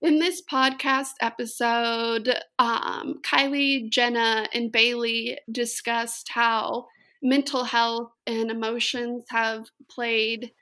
In 0.00 0.20
this 0.20 0.40
podcast 0.40 1.14
episode, 1.20 2.32
um, 2.60 3.20
Kylie, 3.22 3.90
Jenna, 3.90 4.46
and 4.54 4.70
Bailey 4.70 5.38
discussed 5.50 6.28
how 6.28 6.86
mental 7.20 7.64
health 7.64 8.12
and 8.24 8.48
emotions 8.48 9.24
have 9.30 9.64
played 9.90 10.52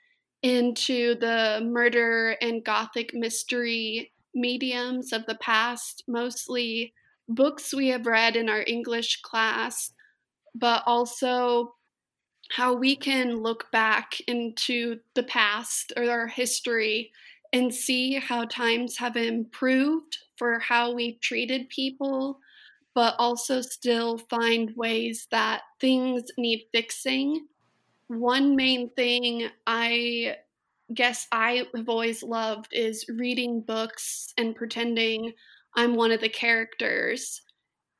into 0.41 1.13
the 1.19 1.61
murder 1.63 2.35
and 2.41 2.65
gothic 2.65 3.13
mystery 3.13 4.11
mediums 4.33 5.13
of 5.13 5.27
the 5.27 5.35
past, 5.35 6.03
mostly 6.07 6.93
books 7.29 7.75
we 7.75 7.89
have 7.89 8.07
read 8.07 8.35
in 8.35 8.49
our 8.49 8.63
English 8.65 9.21
class, 9.21 9.93
but 10.55 10.81
also 10.87 11.75
how 12.49 12.73
we 12.73 12.95
can 12.95 13.35
look 13.35 13.69
back 13.71 14.19
into 14.27 14.99
the 15.13 15.23
past 15.23 15.93
or 15.95 16.09
our 16.09 16.27
history 16.27 17.11
and 17.53 17.73
see 17.73 18.15
how 18.15 18.45
times 18.45 18.97
have 18.97 19.15
improved 19.15 20.17
for 20.37 20.59
how 20.59 20.93
we've 20.93 21.19
treated 21.21 21.69
people, 21.69 22.39
but 22.93 23.15
also 23.17 23.61
still 23.61 24.17
find 24.29 24.73
ways 24.75 25.27
that 25.31 25.61
things 25.79 26.23
need 26.37 26.65
fixing. 26.73 27.47
One 28.07 28.55
main 28.55 28.89
thing 28.91 29.49
I 29.65 30.37
guess 30.93 31.27
I 31.31 31.65
have 31.75 31.89
always 31.89 32.23
loved 32.23 32.69
is 32.71 33.05
reading 33.09 33.61
books 33.61 34.33
and 34.37 34.55
pretending 34.55 35.33
I'm 35.75 35.95
one 35.95 36.11
of 36.11 36.21
the 36.21 36.29
characters. 36.29 37.41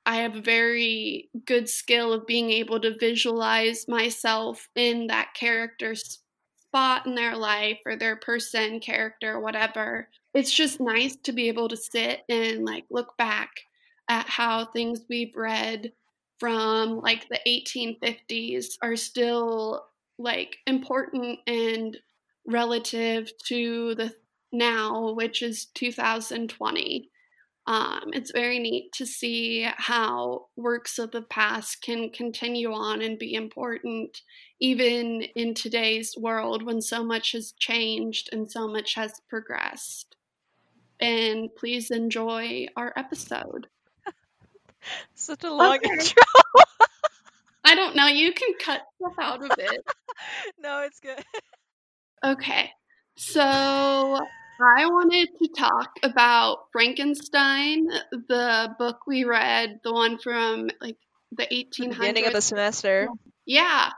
I 0.05 0.17
have 0.17 0.37
a 0.37 0.41
very 0.41 1.29
good 1.45 1.67
skill 1.67 2.13
of 2.13 2.25
being 2.25 2.49
able 2.49 2.79
to 2.79 2.97
visualize 2.97 3.85
myself 3.89 4.69
in 4.75 5.07
that 5.07 5.33
character's 5.33 6.19
spot 6.77 7.07
in 7.07 7.15
their 7.15 7.35
life 7.35 7.79
or 7.87 7.95
their 7.95 8.15
person, 8.15 8.79
character, 8.79 9.39
whatever. 9.39 10.07
It's 10.35 10.53
just 10.53 10.79
nice 10.79 11.15
to 11.23 11.31
be 11.31 11.47
able 11.47 11.69
to 11.69 11.77
sit 11.77 12.21
and 12.29 12.65
like 12.65 12.85
look 12.91 13.17
back 13.17 13.49
at 14.09 14.29
how 14.29 14.65
things 14.65 15.01
we've 15.09 15.35
read 15.35 15.91
from 16.39 16.99
like 16.99 17.27
the 17.29 17.39
1850s 17.47 18.77
are 18.83 18.95
still 18.95 19.87
like 20.19 20.57
important 20.67 21.39
and 21.47 21.97
relative 22.45 23.31
to 23.47 23.95
the 23.95 24.13
now, 24.51 25.13
which 25.13 25.41
is 25.41 25.65
2020. 25.73 27.09
Um, 27.67 28.11
it's 28.13 28.31
very 28.31 28.59
neat 28.59 28.93
to 28.93 29.05
see 29.05 29.67
how 29.77 30.47
works 30.55 30.97
of 30.99 31.11
the 31.11 31.21
past 31.21 31.81
can 31.81 32.09
continue 32.11 32.73
on 32.73 33.01
and 33.01 33.19
be 33.19 33.33
important, 33.35 34.21
even 34.61 35.23
in 35.35 35.53
today's 35.53 36.15
world 36.17 36.63
when 36.63 36.81
so 36.81 37.03
much 37.03 37.33
has 37.33 37.51
changed 37.53 38.29
and 38.31 38.49
so 38.49 38.67
much 38.69 38.95
has 38.95 39.21
progressed. 39.29 40.15
And 40.99 41.49
please 41.55 41.91
enjoy 41.91 42.67
our 42.77 42.93
episode. 42.95 43.67
Such 45.15 45.43
a 45.43 45.53
long 45.53 45.75
Okay. 45.75 45.89
intro. 45.91 46.23
I 47.65 47.75
don't 47.75 47.95
know, 47.97 48.07
you 48.07 48.33
can 48.33 48.53
cut 48.59 48.81
stuff 48.95 49.13
out 49.19 49.43
of 49.43 49.51
it. 49.57 49.81
no, 50.59 50.81
it's 50.83 50.99
good. 51.01 51.23
Okay, 52.23 52.71
so 53.17 54.19
I 54.59 54.85
wanted 54.87 55.29
to 55.41 55.47
talk 55.57 55.91
about 56.03 56.67
Frankenstein, 56.71 57.87
the 58.11 58.75
book 58.79 58.99
we 59.07 59.23
read, 59.23 59.79
the 59.83 59.93
one 59.93 60.17
from 60.17 60.69
like 60.81 60.97
the 61.31 61.47
1800s. 61.51 61.99
Beginning 61.99 62.25
of 62.27 62.33
the 62.33 62.41
semester. 62.41 63.07
yeah, 63.45 63.89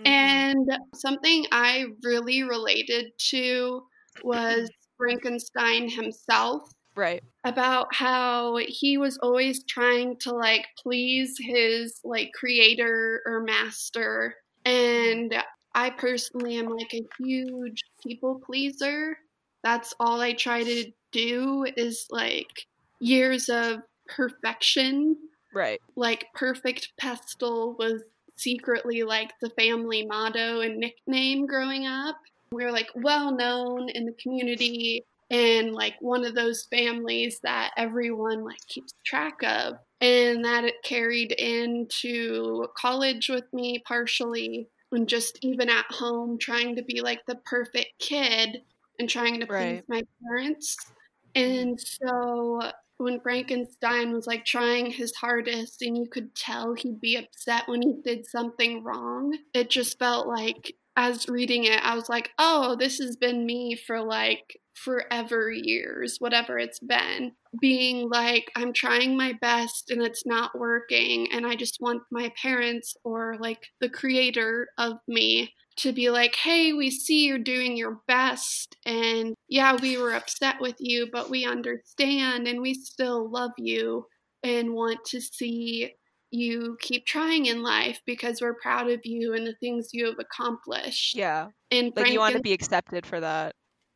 Mhm. 0.00 0.06
and 0.08 0.78
something 0.94 1.46
I 1.52 1.86
really 2.02 2.42
related 2.42 3.12
to 3.30 3.82
was 4.22 4.70
Frankenstein 4.98 5.88
himself 5.88 6.62
right. 6.94 7.22
about 7.44 7.94
how 7.94 8.56
he 8.66 8.98
was 8.98 9.18
always 9.22 9.64
trying 9.64 10.16
to 10.20 10.32
like 10.32 10.66
please 10.82 11.34
his 11.38 11.98
like 12.04 12.30
creator 12.34 13.22
or 13.26 13.42
master 13.42 14.36
and 14.64 15.34
i 15.74 15.90
personally 15.90 16.56
am 16.56 16.66
like 16.68 16.92
a 16.94 17.02
huge 17.18 17.82
people 18.06 18.40
pleaser 18.46 19.16
that's 19.62 19.94
all 20.00 20.20
i 20.20 20.32
try 20.32 20.62
to 20.62 20.90
do 21.12 21.66
is 21.76 22.06
like 22.10 22.66
years 23.00 23.48
of 23.48 23.82
perfection. 24.08 25.16
Right. 25.54 25.80
like 25.96 26.28
perfect 26.34 26.92
pestle 26.98 27.76
was 27.78 28.02
secretly 28.36 29.02
like 29.02 29.32
the 29.42 29.50
family 29.50 30.06
motto 30.06 30.62
and 30.62 30.78
nickname 30.78 31.46
growing 31.46 31.86
up. 31.86 32.16
We 32.52 32.64
were 32.64 32.72
like 32.72 32.88
well 32.94 33.36
known 33.36 33.90
in 33.90 34.06
the 34.06 34.14
community 34.14 35.04
and 35.30 35.74
like 35.74 35.94
one 36.00 36.24
of 36.24 36.34
those 36.34 36.66
families 36.70 37.38
that 37.42 37.72
everyone 37.76 38.44
like 38.44 38.66
keeps 38.66 38.94
track 39.04 39.42
of. 39.42 39.74
And 40.00 40.42
that 40.46 40.64
it 40.64 40.82
carried 40.82 41.32
into 41.32 42.66
college 42.76 43.28
with 43.28 43.44
me 43.52 43.82
partially 43.86 44.68
and 44.90 45.08
just 45.08 45.38
even 45.42 45.68
at 45.68 45.86
home 45.90 46.38
trying 46.38 46.76
to 46.76 46.82
be 46.82 47.02
like 47.02 47.20
the 47.26 47.36
perfect 47.44 47.92
kid 47.98 48.62
and 49.02 49.10
trying 49.10 49.40
to 49.40 49.46
please 49.46 49.82
Right. 49.82 49.84
my 49.88 50.02
parents 50.24 50.76
mm-hmm. 51.36 51.60
and 51.60 51.80
so 51.80 52.72
when 52.98 53.20
Frankenstein 53.20 54.12
was 54.12 54.26
like 54.26 54.44
trying 54.44 54.86
his 54.90 55.12
hardest 55.16 55.82
and 55.82 55.96
you 55.96 56.06
could 56.08 56.34
tell 56.34 56.74
he'd 56.74 57.00
be 57.00 57.16
upset 57.16 57.64
when 57.66 57.82
he 57.82 57.94
did 58.04 58.26
something 58.26 58.84
wrong, 58.84 59.36
it 59.54 59.70
just 59.70 59.98
felt 59.98 60.28
like 60.28 60.72
as 60.96 61.28
reading 61.28 61.64
it, 61.64 61.80
I 61.82 61.94
was 61.94 62.08
like, 62.08 62.30
oh, 62.38 62.76
this 62.76 62.98
has 62.98 63.16
been 63.16 63.46
me 63.46 63.74
for 63.74 64.00
like 64.00 64.58
forever 64.74 65.50
years, 65.50 66.16
whatever 66.18 66.58
it's 66.58 66.80
been. 66.80 67.32
Being 67.60 68.08
like, 68.08 68.50
I'm 68.56 68.72
trying 68.72 69.16
my 69.16 69.32
best 69.40 69.90
and 69.90 70.02
it's 70.02 70.26
not 70.26 70.58
working, 70.58 71.28
and 71.32 71.46
I 71.46 71.56
just 71.56 71.78
want 71.80 72.02
my 72.10 72.32
parents 72.40 72.94
or 73.04 73.36
like 73.40 73.66
the 73.80 73.88
creator 73.88 74.68
of 74.78 74.98
me 75.08 75.52
to 75.76 75.92
be 75.92 76.10
like, 76.10 76.34
hey, 76.36 76.72
we 76.72 76.90
see 76.90 77.26
you're 77.26 77.38
doing 77.38 77.76
your 77.76 78.00
best, 78.06 78.76
and 78.84 79.34
yeah, 79.48 79.76
we 79.80 79.96
were 79.98 80.12
upset 80.12 80.56
with 80.60 80.76
you, 80.78 81.08
but 81.12 81.30
we 81.30 81.44
understand 81.44 82.46
and 82.46 82.60
we 82.60 82.74
still 82.74 83.30
love 83.30 83.52
you 83.58 84.06
and 84.42 84.72
want 84.74 85.04
to 85.06 85.20
see 85.20 85.94
you 86.30 86.76
keep 86.80 87.04
trying 87.04 87.46
in 87.46 87.62
life 87.62 88.00
because 88.06 88.40
we're 88.40 88.54
proud 88.54 88.90
of 88.90 89.00
you 89.04 89.34
and 89.34 89.46
the 89.46 89.54
things 89.60 89.90
you 89.92 90.06
have 90.06 90.18
accomplished. 90.18 91.14
Yeah. 91.14 91.48
And 91.70 91.92
Like 91.94 92.10
you 92.10 92.18
want 92.18 92.34
to 92.36 92.40
be 92.40 92.54
accepted 92.54 93.04
for 93.06 93.20
that. 93.20 93.54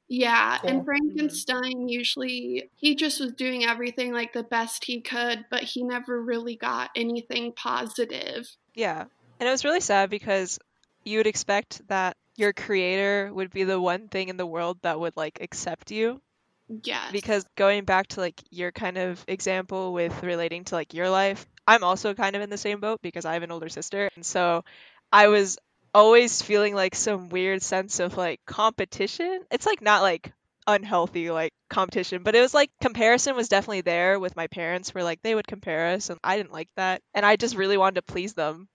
yeah, 0.08 0.58
Yeah. 0.62 0.70
and 0.70 0.78
mm-hmm. 0.80 0.84
Frankenstein 0.84 1.88
usually 1.88 2.70
he 2.76 2.94
just 2.94 3.20
was 3.20 3.32
doing 3.32 3.64
everything 3.64 4.12
like 4.12 4.34
the 4.34 4.42
best 4.42 4.84
he 4.84 5.00
could, 5.00 5.46
but 5.50 5.62
he 5.62 5.82
never 5.82 6.22
really 6.22 6.56
got 6.56 6.90
anything 6.94 7.52
positive. 7.52 8.46
Yeah. 8.74 9.06
And 9.40 9.48
it 9.48 9.50
was 9.50 9.64
really 9.64 9.80
sad 9.80 10.10
because 10.10 10.58
you 11.06 11.18
would 11.20 11.28
expect 11.28 11.86
that 11.88 12.16
your 12.36 12.52
creator 12.52 13.32
would 13.32 13.50
be 13.52 13.64
the 13.64 13.80
one 13.80 14.08
thing 14.08 14.28
in 14.28 14.36
the 14.38 14.46
world 14.46 14.78
that 14.82 15.00
would 15.00 15.16
like 15.16 15.40
accept 15.42 15.92
you 15.92 16.20
Yeah. 16.68 17.12
because 17.12 17.44
going 17.56 17.84
back 17.84 18.08
to 18.08 18.20
like 18.20 18.40
your 18.50 18.72
kind 18.72 18.98
of 18.98 19.24
example 19.28 19.92
with 19.92 20.22
relating 20.22 20.64
to 20.64 20.74
like 20.74 20.94
your 20.94 21.10
life, 21.10 21.46
I'm 21.66 21.84
also 21.84 22.14
kind 22.14 22.36
of 22.36 22.42
in 22.42 22.50
the 22.50 22.58
same 22.58 22.80
boat 22.80 23.00
because 23.02 23.24
I 23.24 23.34
have 23.34 23.42
an 23.42 23.52
older 23.52 23.68
sister. 23.68 24.10
And 24.16 24.24
so 24.26 24.64
I 25.12 25.28
was 25.28 25.58
always 25.94 26.42
feeling 26.42 26.74
like 26.74 26.94
some 26.94 27.28
weird 27.28 27.62
sense 27.62 28.00
of 28.00 28.16
like 28.16 28.40
competition. 28.46 29.42
It's 29.50 29.66
like 29.66 29.82
not 29.82 30.02
like 30.02 30.32
unhealthy 30.66 31.30
like 31.30 31.52
competition, 31.70 32.22
but 32.22 32.34
it 32.34 32.40
was 32.40 32.54
like 32.54 32.70
comparison 32.80 33.36
was 33.36 33.48
definitely 33.48 33.82
there 33.82 34.18
with 34.18 34.36
my 34.36 34.48
parents 34.48 34.94
where 34.94 35.04
like 35.04 35.22
they 35.22 35.34
would 35.34 35.46
compare 35.46 35.94
us 35.94 36.10
and 36.10 36.18
I 36.24 36.36
didn't 36.36 36.52
like 36.52 36.68
that. 36.76 37.02
And 37.14 37.24
I 37.24 37.36
just 37.36 37.56
really 37.56 37.78
wanted 37.78 37.96
to 38.06 38.12
please 38.12 38.34
them, 38.34 38.68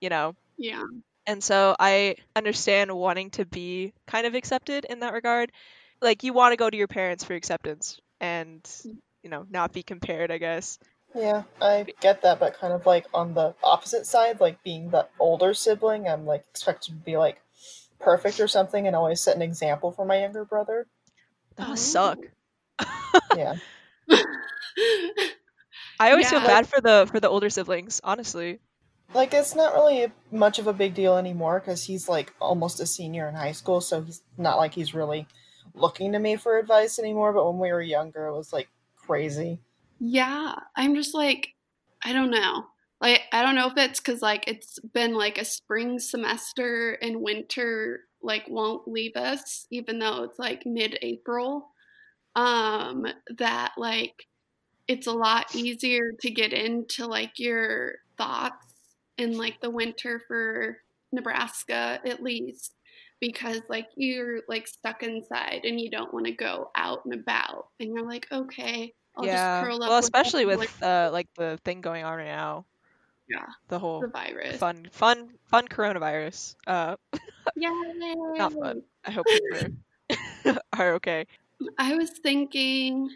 you 0.00 0.08
know. 0.10 0.34
yeah. 0.56 0.84
And 1.26 1.42
so 1.42 1.74
I 1.78 2.16
understand 2.36 2.92
wanting 2.92 3.30
to 3.30 3.44
be 3.44 3.92
kind 4.06 4.26
of 4.26 4.34
accepted 4.34 4.84
in 4.84 5.00
that 5.00 5.14
regard. 5.14 5.52
Like 6.00 6.22
you 6.22 6.32
want 6.32 6.52
to 6.52 6.56
go 6.56 6.68
to 6.68 6.76
your 6.76 6.88
parents 6.88 7.24
for 7.24 7.34
acceptance 7.34 8.00
and 8.20 8.62
mm. 8.62 8.96
you 9.22 9.30
know, 9.30 9.46
not 9.48 9.72
be 9.72 9.82
compared, 9.82 10.30
I 10.30 10.38
guess. 10.38 10.78
Yeah, 11.14 11.44
I 11.62 11.86
get 12.00 12.22
that, 12.22 12.40
but 12.40 12.58
kind 12.58 12.72
of 12.72 12.86
like 12.86 13.06
on 13.14 13.34
the 13.34 13.54
opposite 13.62 14.04
side, 14.04 14.40
like 14.40 14.62
being 14.64 14.90
the 14.90 15.06
older 15.18 15.54
sibling, 15.54 16.08
I'm 16.08 16.26
like 16.26 16.44
expected 16.50 16.92
to 16.92 16.96
be 16.98 17.16
like 17.16 17.40
perfect 18.00 18.40
or 18.40 18.48
something 18.48 18.86
and 18.86 18.96
always 18.96 19.20
set 19.20 19.36
an 19.36 19.42
example 19.42 19.92
for 19.92 20.04
my 20.04 20.20
younger 20.20 20.44
brother. 20.44 20.86
That 21.56 21.66
Oh. 21.66 21.70
must 21.70 21.90
suck. 21.92 22.18
Yeah. 23.36 23.54
I 25.98 26.10
always 26.10 26.28
feel 26.28 26.40
bad 26.40 26.66
for 26.68 26.80
the 26.80 27.08
for 27.10 27.20
the 27.20 27.28
older 27.28 27.48
siblings, 27.48 28.00
honestly. 28.02 28.58
Like 29.12 29.34
it's 29.34 29.54
not 29.54 29.74
really 29.74 30.10
much 30.32 30.58
of 30.58 30.66
a 30.66 30.72
big 30.72 30.94
deal 30.94 31.16
anymore 31.16 31.60
because 31.60 31.84
he's 31.84 32.08
like 32.08 32.32
almost 32.40 32.80
a 32.80 32.86
senior 32.86 33.28
in 33.28 33.34
high 33.34 33.52
school, 33.52 33.80
so 33.80 34.02
he's 34.02 34.22
not 34.38 34.56
like 34.56 34.74
he's 34.74 34.94
really 34.94 35.26
looking 35.74 36.12
to 36.12 36.18
me 36.18 36.36
for 36.36 36.58
advice 36.58 36.98
anymore. 36.98 37.32
But 37.32 37.46
when 37.46 37.60
we 37.60 37.72
were 37.72 37.82
younger, 37.82 38.26
it 38.26 38.36
was 38.36 38.52
like 38.52 38.68
crazy. 38.96 39.58
Yeah, 40.00 40.54
I'm 40.76 40.94
just 40.94 41.14
like, 41.14 41.54
I 42.04 42.12
don't 42.12 42.30
know. 42.30 42.66
Like, 43.00 43.22
I 43.32 43.42
don't 43.42 43.54
know 43.54 43.68
if 43.68 43.76
it's 43.76 44.00
because 44.00 44.22
like 44.22 44.44
it's 44.48 44.78
been 44.80 45.14
like 45.14 45.38
a 45.38 45.44
spring 45.44 45.98
semester 45.98 46.92
and 47.02 47.20
winter 47.22 48.00
like 48.22 48.44
won't 48.48 48.88
leave 48.88 49.16
us, 49.16 49.66
even 49.70 49.98
though 49.98 50.24
it's 50.24 50.38
like 50.38 50.64
mid-April. 50.66 51.68
um 52.36 53.06
that 53.38 53.72
like 53.78 54.26
it's 54.88 55.06
a 55.06 55.12
lot 55.12 55.54
easier 55.54 56.12
to 56.20 56.30
get 56.30 56.52
into 56.52 57.06
like 57.06 57.38
your 57.38 57.94
thoughts 58.18 58.73
in 59.18 59.36
like 59.36 59.60
the 59.60 59.70
winter 59.70 60.22
for 60.26 60.78
Nebraska 61.12 62.00
at 62.04 62.22
least 62.22 62.74
because 63.20 63.60
like 63.68 63.88
you're 63.96 64.40
like 64.48 64.66
stuck 64.66 65.02
inside 65.02 65.60
and 65.64 65.80
you 65.80 65.90
don't 65.90 66.12
want 66.12 66.26
to 66.26 66.32
go 66.32 66.70
out 66.74 67.04
and 67.04 67.14
about 67.14 67.68
and 67.80 67.90
you're 67.94 68.06
like 68.06 68.26
okay 68.32 68.92
I'll 69.16 69.24
yeah. 69.24 69.60
just 69.60 69.66
curl 69.66 69.82
up 69.82 69.88
Well, 69.88 69.98
with 69.98 70.04
especially 70.04 70.44
with 70.44 70.82
uh 70.82 71.10
like 71.12 71.28
the 71.36 71.58
thing 71.64 71.80
going 71.80 72.04
on 72.04 72.16
right 72.16 72.26
now. 72.26 72.66
Yeah. 73.28 73.46
The 73.68 73.78
whole 73.78 74.00
the 74.00 74.08
virus 74.08 74.56
fun 74.56 74.88
fun 74.90 75.30
fun 75.46 75.68
coronavirus. 75.68 76.56
Uh 76.66 76.96
yeah 77.56 77.70
not 78.36 78.52
fun. 78.52 78.82
I 79.04 79.10
hope 79.10 79.26
people 79.26 79.76
are, 80.46 80.62
are 80.72 80.94
okay. 80.94 81.26
I 81.78 81.94
was 81.94 82.10
thinking, 82.22 83.10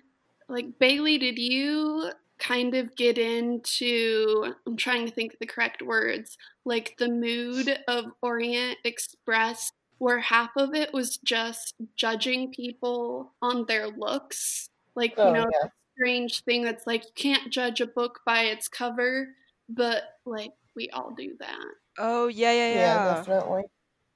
like, 0.48 0.78
Bailey, 0.78 1.18
did 1.18 1.38
you 1.38 2.10
kind 2.38 2.74
of 2.74 2.94
get 2.96 3.18
into, 3.18 4.54
I'm 4.66 4.76
trying 4.76 5.06
to 5.06 5.12
think 5.12 5.32
of 5.34 5.38
the 5.40 5.46
correct 5.46 5.82
words, 5.82 6.36
like 6.64 6.94
the 6.98 7.08
mood 7.08 7.78
of 7.88 8.06
Orient 8.22 8.78
Express, 8.84 9.72
where 9.98 10.20
half 10.20 10.50
of 10.56 10.74
it 10.74 10.92
was 10.92 11.18
just 11.18 11.74
judging 11.96 12.50
people 12.52 13.34
on 13.42 13.66
their 13.66 13.88
looks? 13.88 14.70
Like, 14.94 15.16
you 15.22 15.24
Oh 15.24 15.32
know, 15.32 15.46
yeah. 15.62 15.68
strange 15.96 16.42
thing 16.44 16.62
that's 16.62 16.86
like, 16.86 17.04
you 17.04 17.12
can't 17.14 17.52
judge 17.52 17.80
a 17.80 17.86
book 17.86 18.20
by 18.26 18.42
its 18.44 18.68
cover, 18.68 19.28
but 19.68 20.04
like, 20.24 20.52
we 20.76 20.88
all 20.90 21.12
do 21.16 21.36
that. 21.40 21.64
Oh 21.98 22.28
yeah 22.28 22.52
yeah 22.52 22.74
Yeah, 22.74 22.96
yeah. 22.96 23.14
definitely. 23.16 23.64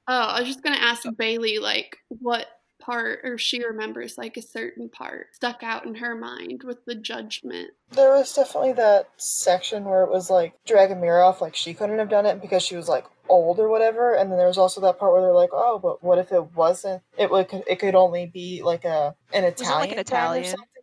Oh, 0.09 0.15
I 0.29 0.41
was 0.41 0.49
just 0.49 0.63
gonna 0.63 0.77
ask 0.77 1.05
oh. 1.07 1.11
Bailey 1.13 1.59
like 1.59 1.97
what 2.09 2.47
part 2.83 3.21
or 3.25 3.39
she 3.39 3.65
remembers 3.65 4.19
like 4.19 4.37
a 4.37 4.43
certain 4.43 4.89
part 4.89 5.29
stuck 5.35 5.63
out 5.63 5.87
in 5.87 5.95
her 5.97 6.15
mind 6.15 6.63
with 6.65 6.85
the 6.85 6.95
judgment. 6.95 7.71
There 7.93 8.11
was 8.11 8.35
definitely 8.35 8.73
that 8.75 9.09
section 9.17 9.85
where 9.85 10.03
it 10.03 10.11
was 10.11 10.29
like 10.31 10.55
Dragomiroff, 10.67 11.41
like 11.41 11.55
she 11.55 11.75
couldn't 11.75 11.99
have 11.99 12.09
done 12.09 12.27
it 12.27 12.41
because 12.41 12.63
she 12.63 12.77
was 12.77 12.89
like 12.89 13.05
old 13.29 13.59
or 13.59 13.69
whatever. 13.69 14.15
And 14.15 14.31
then 14.31 14.39
there 14.39 14.47
was 14.47 14.59
also 14.59 14.81
that 14.83 14.99
part 14.99 15.13
where 15.13 15.23
they're 15.23 15.33
like, 15.33 15.51
"Oh, 15.53 15.79
but 15.79 16.03
what 16.03 16.19
if 16.19 16.33
it 16.33 16.55
wasn't? 16.55 17.03
It 17.17 17.31
would. 17.31 17.49
It 17.67 17.79
could 17.79 17.95
only 17.95 18.27
be 18.27 18.63
like 18.63 18.85
a 18.85 19.15
an 19.33 19.45
Italian, 19.45 19.81
like, 19.81 19.93
an 19.93 19.99
crime 19.99 19.99
or 19.99 20.01
Italian? 20.01 20.45
something." 20.45 20.83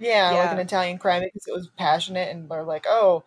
Yeah, 0.00 0.32
like 0.32 0.52
an 0.52 0.58
Italian 0.60 0.98
crime 0.98 1.22
because 1.24 1.46
it 1.48 1.52
was 1.54 1.68
passionate, 1.76 2.28
and 2.30 2.48
they're 2.48 2.62
like, 2.62 2.86
"Oh, 2.88 3.24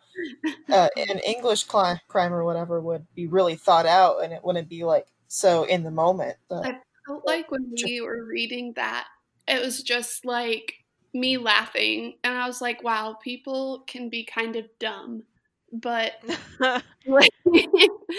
uh, 0.72 0.90
an 1.10 1.20
English 1.20 1.66
cli- 1.66 2.02
crime 2.08 2.34
or 2.34 2.44
whatever 2.44 2.80
would 2.80 3.06
be 3.16 3.28
really 3.28 3.56
thought 3.56 3.86
out, 3.86 4.24
and 4.24 4.34
it 4.34 4.44
wouldn't 4.44 4.70
be 4.70 4.84
like 4.84 5.08
so 5.28 5.64
in 5.66 5.84
the 5.84 5.92
moment." 5.92 6.38
But 6.50 6.66
I 6.66 6.80
felt 7.08 7.26
like 7.26 7.52
when 7.52 7.72
we 7.72 8.02
were 8.02 8.26
reading 8.26 8.74
that, 8.76 9.08
it 9.48 9.62
was 9.64 9.84
just 9.84 10.26
like 10.26 10.74
me 11.14 11.38
laughing, 11.38 12.18
and 12.24 12.38
I 12.38 12.48
was 12.48 12.62
like, 12.62 12.84
"Wow, 12.84 13.16
people 13.24 13.84
can 13.88 14.10
be 14.10 14.26
kind 14.26 14.56
of 14.56 14.66
dumb." 14.80 15.24
But 15.74 16.14
like, 17.06 17.32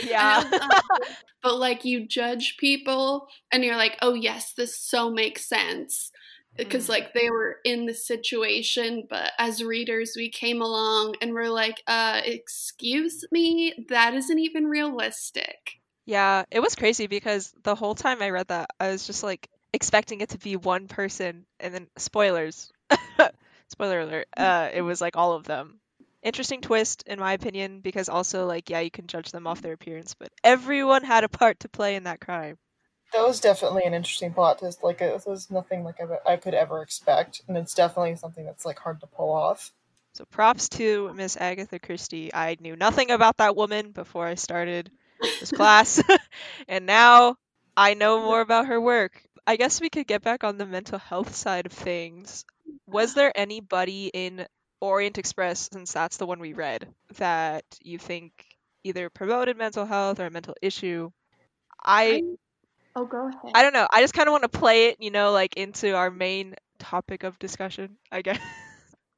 Yeah. 0.02 0.40
and 0.40 0.54
I 0.60 0.66
was 0.68 0.82
like, 0.98 1.16
but 1.42 1.56
like 1.58 1.84
you 1.84 2.06
judge 2.06 2.56
people, 2.58 3.28
and 3.52 3.64
you're 3.64 3.76
like, 3.76 3.98
"Oh 4.02 4.14
yes, 4.14 4.54
this 4.54 4.78
so 4.78 5.10
makes 5.10 5.46
sense." 5.48 6.10
because 6.56 6.86
Mhm. 6.86 6.90
like 6.90 7.14
they 7.14 7.30
were 7.30 7.56
in 7.64 7.86
the 7.86 7.94
situation 7.94 9.06
but 9.08 9.32
as 9.38 9.64
readers 9.64 10.12
we 10.16 10.28
came 10.30 10.60
along 10.60 11.14
and 11.22 11.32
we're 11.32 11.48
like 11.48 11.82
uh 11.86 12.20
excuse 12.26 13.24
me 13.32 13.72
that 13.88 14.12
isn't 14.12 14.38
even 14.38 14.66
realistic 14.66 15.80
Yeah, 16.04 16.44
it 16.50 16.60
was 16.60 16.74
crazy 16.74 17.06
because 17.06 17.52
the 17.62 17.74
whole 17.74 17.94
time 17.94 18.22
I 18.22 18.30
read 18.30 18.48
that, 18.48 18.70
I 18.80 18.88
was 18.88 19.06
just 19.06 19.22
like 19.22 19.48
expecting 19.72 20.20
it 20.20 20.30
to 20.30 20.38
be 20.38 20.56
one 20.56 20.88
person, 20.88 21.46
and 21.60 21.72
then 21.74 21.88
spoilers, 21.96 22.72
spoiler 23.68 24.00
alert, 24.00 24.28
uh, 24.36 24.70
it 24.72 24.82
was 24.82 25.00
like 25.00 25.16
all 25.16 25.32
of 25.32 25.44
them. 25.44 25.80
Interesting 26.22 26.60
twist, 26.60 27.02
in 27.06 27.18
my 27.18 27.32
opinion, 27.32 27.80
because 27.80 28.08
also 28.08 28.46
like 28.46 28.70
yeah, 28.70 28.80
you 28.80 28.90
can 28.90 29.06
judge 29.06 29.30
them 29.32 29.46
off 29.46 29.62
their 29.62 29.72
appearance, 29.74 30.14
but 30.14 30.32
everyone 30.44 31.04
had 31.04 31.24
a 31.24 31.28
part 31.28 31.60
to 31.60 31.68
play 31.68 31.94
in 31.96 32.04
that 32.04 32.20
crime. 32.20 32.58
that 33.12 33.26
was 33.26 33.40
definitely 33.40 33.84
an 33.84 33.94
interesting 33.94 34.32
plot 34.34 34.58
twist. 34.58 34.82
Like 34.82 35.00
it 35.00 35.26
was 35.26 35.50
nothing 35.50 35.84
like 35.84 36.00
I 36.00 36.32
I 36.32 36.36
could 36.36 36.54
ever 36.54 36.82
expect, 36.82 37.42
and 37.48 37.56
it's 37.56 37.74
definitely 37.74 38.16
something 38.16 38.44
that's 38.44 38.64
like 38.66 38.78
hard 38.80 39.00
to 39.00 39.06
pull 39.06 39.30
off. 39.30 39.72
So 40.14 40.24
props 40.24 40.68
to 40.70 41.12
Miss 41.12 41.36
Agatha 41.36 41.78
Christie. 41.78 42.32
I 42.32 42.56
knew 42.60 42.76
nothing 42.76 43.10
about 43.10 43.36
that 43.38 43.56
woman 43.56 43.92
before 43.92 44.26
I 44.26 44.36
started 44.36 44.90
this 45.40 45.50
class, 45.50 46.02
and 46.68 46.86
now 46.86 47.36
I 47.76 47.94
know 47.94 48.20
more 48.20 48.40
about 48.40 48.66
her 48.66 48.80
work. 48.80 49.22
I 49.46 49.56
guess 49.56 49.80
we 49.80 49.90
could 49.90 50.06
get 50.06 50.22
back 50.22 50.44
on 50.44 50.56
the 50.58 50.66
mental 50.66 50.98
health 50.98 51.34
side 51.34 51.66
of 51.66 51.72
things. 51.72 52.44
Was 52.86 53.14
there 53.14 53.32
anybody 53.34 54.10
in 54.12 54.46
Orient 54.80 55.18
Express, 55.18 55.68
since 55.72 55.92
that's 55.92 56.16
the 56.16 56.26
one 56.26 56.40
we 56.40 56.52
read, 56.52 56.88
that 57.16 57.64
you 57.82 57.98
think 57.98 58.32
either 58.84 59.10
promoted 59.10 59.56
mental 59.56 59.86
health 59.86 60.20
or 60.20 60.26
a 60.26 60.30
mental 60.30 60.54
issue? 60.62 61.10
I 61.84 62.22
oh 62.96 63.06
go 63.06 63.28
ahead 63.28 63.52
I 63.54 63.62
don't 63.62 63.74
know. 63.74 63.86
I 63.90 64.00
just 64.00 64.14
kind 64.14 64.28
of 64.28 64.32
want 64.32 64.42
to 64.44 64.58
play 64.58 64.86
it, 64.86 64.96
you 65.00 65.10
know, 65.10 65.32
like 65.32 65.56
into 65.56 65.94
our 65.94 66.10
main 66.10 66.54
topic 66.78 67.22
of 67.24 67.38
discussion, 67.38 67.96
I 68.10 68.22
guess. 68.22 68.40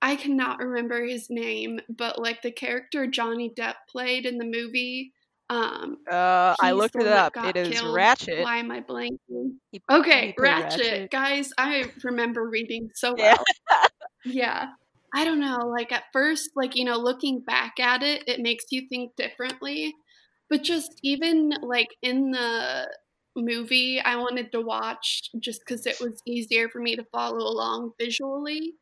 I 0.03 0.17
cannot 0.17 0.59
remember 0.59 1.03
his 1.03 1.31
name 1.31 1.81
but 1.89 2.19
like 2.19 2.43
the 2.43 2.53
character 2.53 3.07
johnny 3.07 3.51
depp 3.51 3.75
played 3.89 4.27
in 4.27 4.37
the 4.37 4.45
movie 4.45 5.13
um 5.51 5.99
Uh, 6.11 6.55
I 6.61 6.73
looked 6.73 6.97
it 6.97 7.07
up. 7.07 7.33
It 7.37 7.57
is 7.57 7.81
killed. 7.81 7.95
Ratchett. 7.97 8.43
why 8.43 8.59
am 8.59 8.71
i 8.71 8.81
blanking 8.81 9.53
Okay, 9.91 10.35
played 10.39 10.51
Ratchett. 10.51 11.11
Guys, 11.11 11.51
I 11.59 11.85
remember 12.03 12.49
reading 12.49 12.91
so 12.95 13.15
Yeah. 13.19 13.37
well. 13.37 13.45
yeah. 14.25 14.67
I 15.15 15.25
don't 15.25 15.41
know. 15.41 15.59
Like, 15.69 15.93
at 15.93 16.05
first, 16.13 16.51
like, 16.57 16.75
you 16.77 16.85
know, 16.85 16.97
looking 16.97 17.41
back 17.41 17.79
at 17.79 18.03
it, 18.03 18.25
it 18.27 18.41
makes 18.41 18.65
you 18.71 18.89
think 18.89 19.13
differently. 19.17 19.95
But 20.51 20.63
just 20.63 20.91
even, 21.03 21.51
like, 21.63 21.89
in 22.03 22.31
the 22.33 22.89
movie, 23.37 24.01
I 24.01 24.17
wanted 24.17 24.51
to 24.53 24.61
watch 24.61 25.31
just 25.41 25.61
because 25.67 25.87
it 25.87 25.99
was 26.01 26.21
easier 26.27 26.69
for 26.69 26.81
me 26.81 26.97
to 26.97 27.05
follow 27.13 27.39
along 27.39 27.93
visually. 28.01 28.75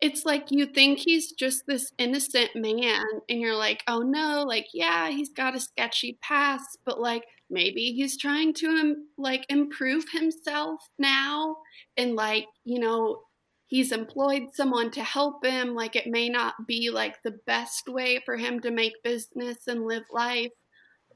It's 0.00 0.24
like 0.26 0.50
you 0.50 0.66
think 0.66 0.98
he's 0.98 1.32
just 1.32 1.64
this 1.66 1.90
innocent 1.98 2.50
man, 2.54 3.04
and 3.28 3.40
you're 3.40 3.56
like, 3.56 3.82
oh 3.88 4.00
no, 4.00 4.44
like, 4.46 4.66
yeah, 4.74 5.08
he's 5.10 5.30
got 5.30 5.56
a 5.56 5.60
sketchy 5.60 6.18
past, 6.22 6.78
but 6.84 7.00
like, 7.00 7.24
maybe 7.48 7.92
he's 7.92 8.18
trying 8.18 8.52
to 8.54 8.68
um, 8.68 9.08
like 9.16 9.46
improve 9.48 10.04
himself 10.12 10.80
now 10.98 11.56
and 11.96 12.16
like 12.16 12.46
you 12.64 12.80
know 12.80 13.22
he's 13.68 13.92
employed 13.92 14.42
someone 14.52 14.90
to 14.90 15.04
help 15.04 15.44
him 15.46 15.74
like 15.74 15.94
it 15.94 16.08
may 16.08 16.28
not 16.28 16.54
be 16.66 16.90
like 16.90 17.16
the 17.22 17.38
best 17.46 17.88
way 17.88 18.20
for 18.24 18.36
him 18.36 18.58
to 18.60 18.70
make 18.72 18.94
business 19.04 19.58
and 19.68 19.86
live 19.86 20.02
life 20.12 20.50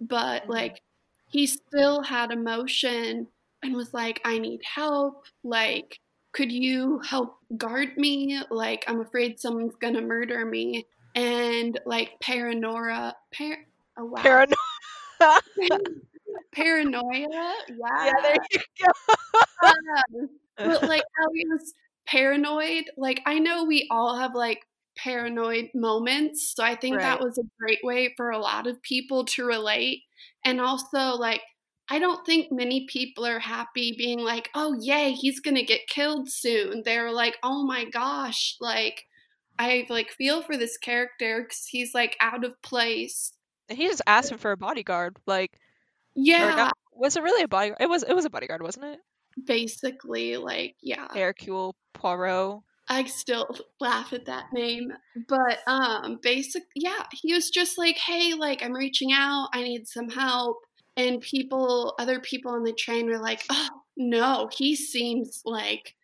but 0.01 0.49
Mhm. 0.49 0.51
like 0.51 0.81
he 1.29 1.47
still 1.47 2.03
had 2.03 2.33
emotion 2.33 3.29
and 3.63 3.75
was 3.77 3.93
like 3.95 4.21
i 4.25 4.39
need 4.39 4.61
help 4.65 5.25
like 5.45 5.99
could 6.33 6.53
you 6.53 7.01
help 7.01 7.39
guard 7.57 7.97
me? 7.97 8.41
Like 8.51 8.85
i'm 8.87 9.01
afraid 9.01 9.41
someone's 9.41 9.77
gonna 9.77 10.03
murder 10.03 10.45
me. 10.45 10.87
And 11.15 11.79
like 11.87 12.21
paranoia 12.21 13.17
par- 13.37 13.65
oh 13.99 14.05
wow. 14.05 14.23
Paranoia. 15.23 15.79
paranoia? 16.53 17.29
Yeah, 17.69 18.05
yeah, 18.05 18.13
there 18.23 18.37
you 18.53 18.61
go. 18.83 18.93
Um, 19.63 20.31
but 20.57 20.89
like 20.89 21.03
how 21.19 21.27
he 21.35 21.47
was 21.47 21.75
paranoid 22.07 22.85
like 22.97 23.21
i 23.27 23.39
know 23.39 23.65
we 23.65 23.87
all 23.91 24.17
have 24.17 24.35
like 24.35 24.61
paranoid 24.97 25.69
moments 25.75 26.55
so 26.55 26.65
i 26.65 26.75
think 26.75 26.99
that 26.99 27.21
was 27.21 27.37
a 27.37 27.43
great 27.59 27.79
way 27.83 28.15
for 28.17 28.31
a 28.31 28.39
lot 28.39 28.67
of 28.67 28.81
people 28.83 29.25
to 29.27 29.45
relate. 29.45 30.03
And 30.45 30.61
also 30.61 31.17
like 31.17 31.43
i 31.91 31.99
don't 31.99 32.25
think 32.25 32.51
many 32.51 32.87
people 32.87 33.27
are 33.27 33.39
happy 33.39 33.95
being 33.97 34.21
like 34.21 34.49
oh 34.55 34.75
yay 34.81 35.13
he's 35.13 35.41
gonna 35.41 35.63
get 35.63 35.87
killed 35.89 36.29
soon 36.31 36.83
they're 36.85 37.13
like 37.13 37.37
oh 37.43 37.65
my 37.65 37.85
gosh 37.85 38.57
like 38.61 39.05
i 39.59 39.87
like 39.91 40.11
feel 40.11 40.43
for 40.43 40.57
this 40.57 40.77
character 40.79 41.43
because 41.43 41.67
he's 41.67 41.95
like 41.95 42.17
out 42.21 42.45
of 42.45 42.61
place 42.63 43.33
And 43.69 43.79
he 43.79 43.87
just 43.87 44.03
asked 44.07 44.33
him 44.33 44.39
for 44.39 44.53
a 44.53 44.57
bodyguard. 44.57 45.17
Like, 45.27 45.53
yeah 46.15 46.55
not, 46.57 46.73
was 46.93 47.17
it 47.17 47.23
really 47.23 47.45
a 47.45 47.49
bodyguard? 47.49 47.81
It 47.81 47.89
was. 47.89 48.03
It 48.03 48.15
was 48.15 48.25
a 48.25 48.31
bodyguard, 48.31 48.63
wasn't 48.63 48.87
it? 48.87 49.01
basically 49.47 50.37
like 50.37 50.75
yeah 50.83 51.07
Hercule 51.15 51.75
Poirot. 51.95 52.61
I 52.89 53.05
still 53.05 53.49
laugh 53.81 54.13
at 54.13 54.27
that 54.27 54.47
name. 54.53 54.93
But 55.29 55.59
um 55.67 56.19
basic 56.23 56.65
yeah, 56.75 57.05
he 57.13 57.33
was 57.35 57.51
just 57.51 57.79
like, 57.79 57.97
"Hey, 57.97 58.35
like 58.35 58.63
I'm 58.63 58.73
reaching 58.75 59.13
out. 59.13 59.49
I 59.53 59.63
need 59.63 59.87
some 59.89 60.09
help." 60.11 60.59
And 61.01 61.21
people 61.21 61.95
other 61.99 62.21
people 62.21 62.53
on 62.53 62.63
the 62.65 62.73
train 62.73 63.07
were 63.07 63.19
like, 63.19 63.43
"Oh, 63.51 63.69
no, 63.97 64.49
he 64.53 64.77
seems 64.77 65.41
like 65.45 65.95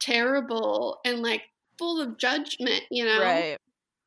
terrible 0.00 0.98
and 1.04 1.20
like 1.22 1.42
full 1.78 2.00
of 2.00 2.16
judgment, 2.16 2.82
you 2.90 3.04
know?" 3.04 3.20
Right. 3.20 3.58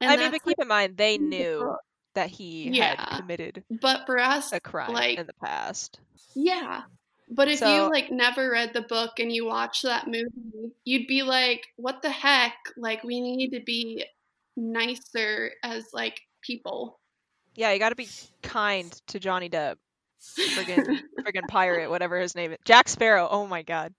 And 0.01 0.11
I 0.11 0.17
mean, 0.17 0.31
but 0.31 0.43
keep 0.43 0.59
in 0.59 0.67
mind 0.67 0.97
they 0.97 1.17
knew 1.17 1.75
that 2.15 2.29
he 2.29 2.69
Yeah. 2.69 2.95
had 2.95 3.17
committed 3.19 3.63
but 3.81 4.05
for 4.05 4.17
us 4.19 4.51
a 4.53 4.59
crime 4.59 4.93
like 4.93 5.19
in 5.19 5.27
the 5.27 5.33
past. 5.33 5.99
yeah. 6.35 6.83
But 7.31 7.47
if 7.47 7.59
So- 7.59 7.71
you 7.75 7.91
like 7.91 8.09
never 8.11 8.49
read 8.49 8.73
the 8.73 8.81
book 8.81 9.19
and 9.19 9.31
you 9.31 9.45
watch 9.45 9.83
that 9.83 10.07
movie, 10.07 10.73
you'd 10.83 11.05
be 11.05 11.21
like, 11.21 11.67
"What 11.75 12.01
the 12.01 12.09
heck? 12.09 12.55
Like 12.75 13.03
we 13.03 13.21
need 13.21 13.51
to 13.51 13.59
be 13.59 14.03
nicer 14.55 15.51
as 15.63 15.85
like 15.93 16.19
people." 16.41 16.99
Yeah, 17.55 17.71
you 17.73 17.79
got 17.79 17.89
to 17.89 17.95
be 17.95 18.07
kind 18.41 18.91
to 19.07 19.19
Johnny 19.19 19.49
Depp, 19.49 19.75
friggin' 20.19 20.99
friggin' 21.19 21.47
pirate, 21.47 21.89
whatever 21.89 22.19
his 22.19 22.35
name 22.35 22.51
is, 22.51 22.57
Jack 22.65 22.89
Sparrow. 22.89 23.27
Oh 23.29 23.47
my 23.47 23.63
god. 23.63 23.93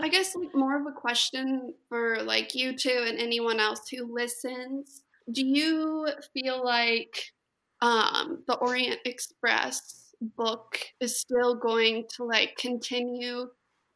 I 0.00 0.08
guess 0.08 0.34
like 0.34 0.54
more 0.54 0.78
of 0.78 0.86
a 0.86 0.92
question 0.92 1.74
for 1.88 2.22
like 2.22 2.54
you 2.54 2.76
two 2.76 3.04
and 3.06 3.18
anyone 3.18 3.60
else 3.60 3.88
who 3.88 4.12
listens. 4.12 5.02
Do 5.30 5.46
you 5.46 6.08
feel 6.32 6.64
like 6.64 7.32
um, 7.80 8.42
the 8.46 8.56
Orient 8.56 9.00
Express 9.04 10.14
book 10.20 10.78
is 11.00 11.18
still 11.18 11.54
going 11.54 12.04
to 12.16 12.24
like 12.24 12.56
continue 12.56 13.48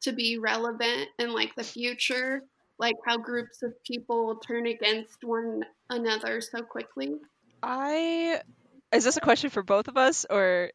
to 0.03 0.13
be 0.13 0.39
relevant 0.39 1.09
in 1.19 1.33
like 1.33 1.55
the 1.57 1.65
future? 1.65 2.43
Like 2.79 2.95
how 3.07 3.19
groups 3.19 3.63
of 3.63 3.73
people 3.83 4.37
turn 4.37 4.67
against 4.67 5.25
one 5.25 5.65
another 5.91 6.41
so 6.41 6.63
quickly? 6.63 7.17
I 7.63 8.41
is 8.93 9.05
this 9.05 9.17
a 9.17 9.21
question 9.21 9.51
for 9.51 9.63
both 9.63 9.89
of 9.89 9.97
us 9.97 10.25
or 10.31 10.71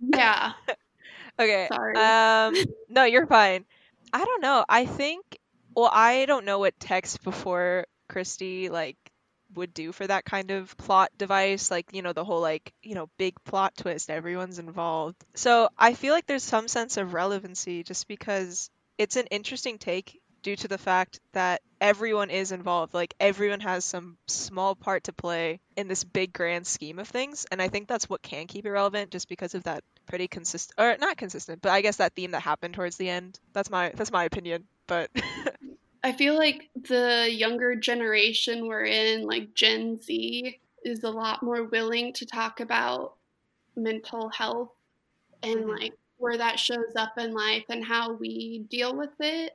Yeah. 0.00 0.52
okay? 1.38 1.68
Sorry. 1.72 1.94
Um, 1.96 2.54
no, 2.88 3.04
you're 3.04 3.26
fine. 3.26 3.64
I 4.12 4.24
don't 4.24 4.42
know. 4.42 4.64
I 4.68 4.86
think. 4.86 5.38
Well, 5.74 5.90
I 5.92 6.26
don't 6.26 6.44
know 6.44 6.58
what 6.58 6.78
text 6.80 7.22
before 7.22 7.86
Christie 8.08 8.68
like 8.68 8.96
would 9.54 9.72
do 9.72 9.92
for 9.92 10.06
that 10.06 10.24
kind 10.24 10.50
of 10.50 10.76
plot 10.76 11.10
device, 11.16 11.70
like 11.70 11.86
you 11.92 12.02
know 12.02 12.12
the 12.12 12.24
whole 12.24 12.40
like 12.40 12.72
you 12.82 12.94
know 12.94 13.08
big 13.18 13.34
plot 13.44 13.74
twist, 13.76 14.10
everyone's 14.10 14.58
involved. 14.58 15.16
So 15.34 15.68
I 15.78 15.94
feel 15.94 16.12
like 16.12 16.26
there's 16.26 16.42
some 16.42 16.68
sense 16.68 16.96
of 16.96 17.14
relevancy 17.14 17.82
just 17.82 18.08
because 18.08 18.70
it's 18.98 19.16
an 19.16 19.26
interesting 19.26 19.78
take 19.78 20.19
due 20.42 20.56
to 20.56 20.68
the 20.68 20.78
fact 20.78 21.20
that 21.32 21.62
everyone 21.80 22.30
is 22.30 22.52
involved. 22.52 22.94
Like 22.94 23.14
everyone 23.20 23.60
has 23.60 23.84
some 23.84 24.16
small 24.28 24.74
part 24.74 25.04
to 25.04 25.12
play 25.12 25.60
in 25.76 25.88
this 25.88 26.04
big 26.04 26.32
grand 26.32 26.66
scheme 26.66 26.98
of 26.98 27.08
things, 27.08 27.46
and 27.50 27.60
I 27.60 27.68
think 27.68 27.88
that's 27.88 28.08
what 28.08 28.22
can 28.22 28.46
keep 28.46 28.66
it 28.66 28.70
relevant, 28.70 29.10
just 29.10 29.28
because 29.28 29.54
of 29.54 29.64
that 29.64 29.82
pretty 30.06 30.28
consistent 30.28 30.78
or 30.78 30.96
not 30.98 31.16
consistent, 31.16 31.62
but 31.62 31.70
I 31.72 31.80
guess 31.82 31.96
that 31.96 32.14
theme 32.14 32.32
that 32.32 32.40
happened 32.40 32.74
towards 32.74 32.96
the 32.96 33.08
end. 33.08 33.38
That's 33.52 33.70
my 33.70 33.92
that's 33.94 34.12
my 34.12 34.24
opinion, 34.24 34.66
but 34.86 35.10
I 36.02 36.12
feel 36.12 36.36
like 36.36 36.70
the 36.74 37.28
younger 37.30 37.74
generation 37.76 38.66
we're 38.66 38.84
in, 38.86 39.26
like 39.26 39.54
Gen 39.54 39.98
Z, 40.00 40.60
is 40.84 41.04
a 41.04 41.10
lot 41.10 41.42
more 41.42 41.64
willing 41.64 42.12
to 42.14 42.26
talk 42.26 42.60
about 42.60 43.16
mental 43.76 44.30
health 44.30 44.70
and 45.42 45.66
Mhm. 45.66 45.68
like 45.80 45.92
where 46.16 46.36
that 46.38 46.58
shows 46.58 46.94
up 46.96 47.18
in 47.18 47.32
life 47.34 47.64
and 47.68 47.84
how 47.84 48.12
we 48.12 48.60
deal 48.70 48.96
with 48.96 49.10
it. 49.20 49.52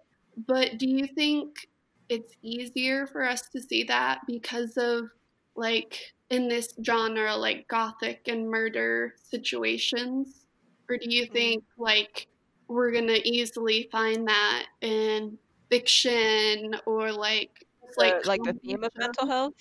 But 0.47 0.77
do 0.77 0.87
you 0.87 1.07
think 1.07 1.67
it's 2.09 2.33
easier 2.41 3.07
for 3.07 3.23
us 3.23 3.49
to 3.49 3.61
see 3.61 3.83
that 3.83 4.21
because 4.27 4.77
of 4.77 5.09
like 5.55 6.13
in 6.29 6.47
this 6.47 6.73
genre, 6.85 7.35
like 7.35 7.67
gothic 7.67 8.27
and 8.27 8.49
murder 8.49 9.15
situations? 9.23 10.45
Or 10.89 10.97
do 10.97 11.07
you 11.09 11.27
mm. 11.27 11.31
think 11.31 11.63
like 11.77 12.27
we're 12.67 12.91
gonna 12.91 13.19
easily 13.23 13.89
find 13.91 14.27
that 14.27 14.65
in 14.81 15.37
fiction 15.69 16.75
or 16.85 17.11
like 17.11 17.65
like 17.97 18.25
like 18.25 18.43
the 18.43 18.53
theme 18.53 18.83
of 18.83 18.91
mental 18.97 19.27
health. 19.27 19.53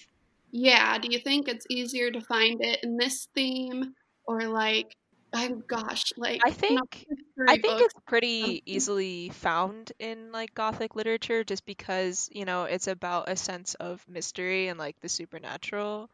yeah 0.51 0.99
do 0.99 1.09
you 1.11 1.19
think 1.19 1.49
it's 1.49 1.67
easier 1.71 2.11
to 2.11 2.21
find 2.21 2.63
it 2.63 2.83
in 2.83 2.97
this 2.97 3.29
theme 3.35 3.95
or 4.27 4.43
like 4.43 4.97
oh 5.35 5.63
gosh 5.69 6.13
like 6.17 6.45
I 6.45 6.51
think 6.53 7.07
I 7.47 7.57
think 7.59 7.81
books. 7.81 7.83
it's 7.83 7.95
pretty 8.07 8.63
easily 8.67 9.29
found 9.31 9.93
in 9.99 10.33
like 10.33 10.55
gothic 10.55 10.97
literature 10.97 11.45
just 11.45 11.67
because, 11.67 12.29
you 12.33 12.45
know, 12.47 12.65
it's 12.65 12.87
about 12.87 13.29
a 13.29 13.37
sense 13.37 13.75
of 13.75 14.07
mystery 14.09 14.69
and 14.69 14.79
like 14.79 14.99
the 15.01 15.09
supernatural 15.09 16.11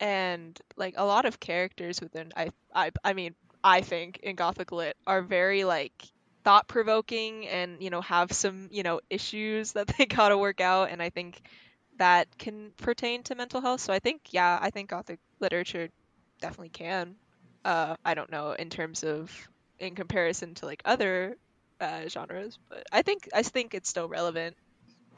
and 0.00 0.60
like 0.76 0.94
a 0.98 1.04
lot 1.04 1.26
of 1.26 1.40
characters 1.40 2.00
within 2.00 2.32
I 2.36 2.50
I 2.74 2.92
I 3.04 3.14
mean, 3.14 3.34
I 3.64 3.82
think 3.82 4.18
in 4.18 4.36
gothic 4.36 4.72
lit 4.72 4.96
are 5.06 5.22
very 5.22 5.64
like 5.64 5.92
thought 6.44 6.68
provoking 6.68 7.48
and, 7.48 7.82
you 7.82 7.90
know, 7.90 8.00
have 8.02 8.32
some, 8.32 8.68
you 8.72 8.82
know, 8.84 9.00
issues 9.10 9.72
that 9.72 9.88
they 9.98 10.06
got 10.06 10.30
to 10.30 10.38
work 10.38 10.60
out 10.60 10.90
and 10.90 11.02
I 11.02 11.10
think 11.10 11.40
that 11.98 12.28
can 12.38 12.72
pertain 12.78 13.22
to 13.24 13.34
mental 13.36 13.60
health. 13.62 13.80
So 13.82 13.92
I 13.92 14.00
think 14.00 14.22
yeah, 14.32 14.58
I 14.60 14.70
think 14.70 14.90
gothic 14.90 15.20
literature 15.40 15.90
definitely 16.40 16.70
can. 16.70 17.16
Uh 17.64 17.96
I 18.04 18.14
don't 18.14 18.30
know 18.30 18.52
in 18.52 18.70
terms 18.70 19.04
of 19.04 19.32
in 19.78 19.94
comparison 19.94 20.54
to 20.56 20.66
like 20.66 20.82
other 20.84 21.36
uh, 21.80 22.06
genres, 22.08 22.58
but 22.70 22.84
I 22.92 23.02
think 23.02 23.28
I 23.34 23.42
think 23.42 23.74
it's 23.74 23.88
still 23.90 24.08
relevant. 24.08 24.56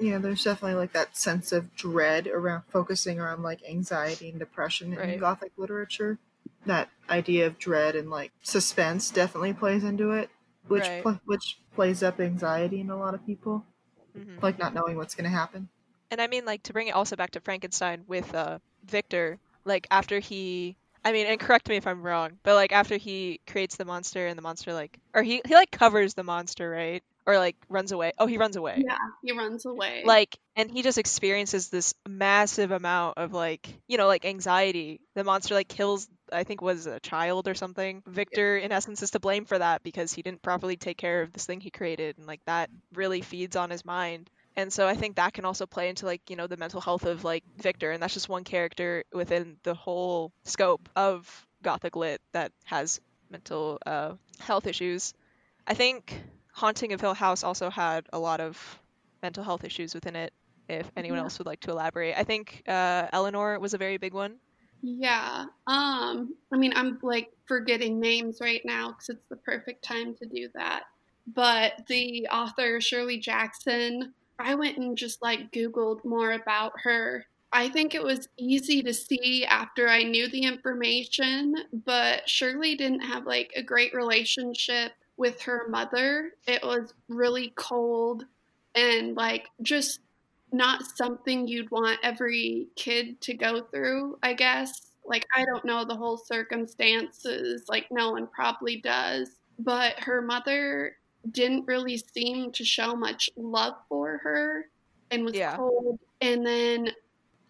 Yeah, 0.01 0.19
there's 0.19 0.43
definitely 0.43 0.77
like 0.77 0.93
that 0.93 1.17
sense 1.17 1.53
of 1.53 1.75
dread 1.77 2.27
around 2.27 2.63
focusing 2.69 3.21
around 3.21 3.43
like 3.43 3.61
anxiety 3.69 4.29
and 4.31 4.39
depression 4.39 4.93
in 4.93 5.19
Gothic 5.19 5.53
literature. 5.57 6.19
That 6.67 6.91
idea 7.09 7.47
of 7.47 7.59
dread 7.59 7.95
and 7.95 8.11
like 8.11 8.33
suspense 8.43 9.11
definitely 9.11 9.53
plays 9.53 9.85
into 9.85 10.11
it, 10.13 10.31
which 10.67 10.83
Right. 10.83 11.03
pl- 11.03 11.21
which 11.27 11.59
plays 11.75 12.03
up 12.03 12.19
anxiety 12.21 12.81
in 12.81 12.91
a 12.91 12.97
lot 12.97 13.15
of 13.15 13.25
people, 13.25 13.65
hmm 14.15 14.39
like 14.43 14.59
not 14.59 14.75
knowing 14.75 14.97
what's 14.97 15.15
going 15.15 15.31
to 15.31 15.37
happen. 15.37 15.69
And 16.11 16.21
I 16.21 16.27
mean, 16.27 16.45
like 16.45 16.63
to 16.65 16.73
bring 16.73 16.89
it 16.89 16.93
also 16.93 17.17
back 17.17 17.31
to 17.33 17.41
Frankenstein 17.41 18.05
with 18.07 18.35
uh, 18.35 18.59
Victor, 18.85 19.39
like 19.65 19.87
after 19.91 20.19
he, 20.19 20.77
I 21.05 21.13
mean, 21.13 21.27
and 21.27 21.39
correct 21.39 21.69
me 21.69 21.77
if 21.77 21.87
I'm 21.87 22.03
wrong, 22.03 22.39
but 22.43 22.55
like 22.55 22.73
after 22.73 22.97
he 22.97 23.41
creates 23.47 23.77
the 23.77 23.85
monster 23.85 24.27
and 24.27 24.39
the 24.39 24.43
monster 24.43 24.73
like, 24.73 24.99
or 25.15 25.23
he 25.23 25.43
he 25.47 25.55
like 25.55 25.71
covers 25.71 26.15
the 26.15 26.23
monster, 26.25 26.69
right? 26.71 27.03
Or 27.27 27.39
like 27.39 27.57
runs 27.69 27.93
away. 27.93 28.13
Oh, 28.19 28.27
he 28.27 28.37
runs 28.39 28.57
away. 28.57 28.83
yeah 28.87 28.97
he 29.23 29.33
runs 29.33 29.65
away 29.65 30.03
like 30.05 30.37
and 30.57 30.71
he 30.71 30.83
just 30.83 30.99
experiences 30.99 31.71
this 31.71 31.95
massive 32.07 32.71
amount 32.71 33.17
of 33.17 33.33
like 33.33 33.67
you 33.89 33.97
know 33.97 34.07
like 34.07 34.25
anxiety 34.27 35.01
the 35.15 35.25
monster 35.25 35.55
like 35.55 35.69
kills 35.69 36.07
i 36.33 36.45
think 36.45 36.61
was 36.61 36.87
a 36.87 37.01
child 37.01 37.49
or 37.49 37.55
something 37.55 38.03
victor 38.07 38.59
in 38.59 38.73
essence 38.73 39.03
is 39.03 39.11
to 39.13 39.21
blame 39.21 39.47
for 39.47 39.59
that 39.59 39.83
because 39.83 40.13
he 40.13 40.21
didn't 40.21 40.43
properly 40.43 40.77
take 40.77 40.99
care 40.99 41.23
of 41.23 41.33
this 41.33 41.47
thing 41.47 41.61
he 41.61 41.71
created 41.71 42.19
and 42.19 42.27
like 42.27 42.41
that 42.45 42.69
really 42.93 43.23
feeds 43.23 43.57
on 43.57 43.71
his 43.71 43.85
mind 43.87 44.29
and 44.57 44.73
so 44.73 44.87
i 44.87 44.95
think 44.95 45.17
that 45.17 45.33
can 45.33 45.45
also 45.45 45.67
play 45.67 45.89
into 45.89 46.07
like 46.07 46.23
you 46.29 46.37
know 46.37 46.47
the 46.47 46.57
mental 46.57 46.81
health 46.81 47.05
of 47.05 47.25
like 47.25 47.45
victor 47.59 47.91
and 47.91 48.03
that's 48.03 48.15
just 48.15 48.29
one 48.29 48.45
character 48.45 49.05
within 49.13 49.57
the 49.63 49.75
whole 49.75 50.33
scope 50.45 50.89
of 50.97 51.47
gothic 51.63 51.97
lit 51.97 52.21
that 52.33 52.53
has 52.65 53.01
mental 53.31 53.79
uh, 53.87 54.13
health 54.39 54.67
issues 54.67 55.15
i 55.67 55.75
think 55.75 56.21
haunting 56.53 56.93
of 56.93 57.01
hill 57.01 57.15
house 57.15 57.43
also 57.43 57.71
had 57.71 58.07
a 58.13 58.19
lot 58.19 58.41
of 58.41 58.81
mental 59.23 59.43
health 59.43 59.65
issues 59.65 59.95
within 59.95 60.15
it 60.17 60.33
if 60.69 60.91
anyone 60.97 61.19
Yeah. 61.19 61.25
else 61.25 61.39
would 61.39 61.47
like 61.47 61.61
to 61.61 61.71
elaborate. 61.71 62.15
I 62.17 62.25
think 62.25 62.63
uh, 62.67 63.09
Eleanor 63.13 63.59
was 63.59 63.75
a 63.75 63.79
very 63.79 63.97
big 63.99 64.15
one. 64.15 64.37
Yeah. 64.83 65.47
Um, 65.67 66.35
I 66.53 66.57
mean, 66.57 66.73
I'm 66.75 66.99
like 67.03 67.31
forgetting 67.47 68.01
names 68.01 68.39
right 68.41 68.61
now 68.65 68.89
because 68.89 69.09
it's 69.11 69.29
the 69.29 69.37
perfect 69.37 69.85
time 69.85 70.15
to 70.17 70.27
do 70.27 70.49
that. 70.55 70.85
But 71.27 71.87
the 71.89 72.29
author, 72.31 72.81
Shirley 72.81 73.19
Jackson, 73.19 74.13
I 74.39 74.55
went 74.55 74.79
and 74.79 74.97
just 74.97 75.23
like 75.23 75.53
Googled 75.53 76.05
more 76.05 76.33
about 76.33 76.73
her. 76.83 77.27
I 77.53 77.69
think 77.69 77.95
it 77.95 78.03
was 78.03 78.29
easy 78.37 78.83
to 78.83 78.93
see 78.93 79.45
after 79.45 79.89
I 79.89 80.03
knew 80.03 80.29
the 80.29 80.43
information, 80.43 81.55
but 81.85 82.29
Shirley 82.29 82.75
didn't 82.75 83.03
have 83.03 83.27
like 83.27 83.53
a 83.55 83.63
great 83.63 83.95
relationship 83.95 84.93
with 85.17 85.41
her 85.43 85.69
mother. 85.69 86.33
It 86.49 86.63
was 86.65 86.95
really 87.09 87.53
cold 87.57 88.25
and 88.75 89.17
like 89.17 89.47
just 89.63 90.01
not 90.53 90.85
something 90.97 91.47
you'd 91.47 91.71
want 91.71 91.99
every 92.03 92.69
kid 92.77 93.21
to 93.23 93.35
go 93.35 93.63
through, 93.63 94.19
I 94.23 94.35
guess. 94.35 94.93
Like, 95.05 95.27
I 95.37 95.45
don't 95.45 95.65
know 95.65 95.85
the 95.85 95.97
whole 95.97 96.17
circumstances, 96.17 97.65
like, 97.69 97.87
no 97.91 98.13
one 98.13 98.27
probably 98.29 98.77
does. 98.81 99.31
But 99.59 99.99
her 100.01 100.23
mother 100.23 100.97
didn't 101.31 101.67
really 101.67 101.97
seem 101.99 102.53
to 102.53 102.65
show 102.65 102.95
much 102.97 103.31
love 103.37 103.75
for 103.89 104.19
her 104.19 104.71
and 105.11 105.25
was 105.25 105.35
Yeah. 105.35 105.57
cold. 105.57 106.01
And 106.21 106.47
then 106.47 106.91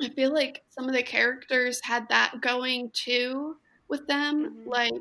I 0.03 0.09
feel 0.11 0.33
like 0.33 0.65
some 0.71 0.89
of 0.89 0.95
the 0.95 1.03
characters 1.03 1.81
had 1.83 2.09
that 2.09 2.41
going 2.41 2.91
too 2.93 3.57
with 3.89 4.07
them. 4.09 4.51
Mhm. 4.51 4.65
Like, 4.65 4.93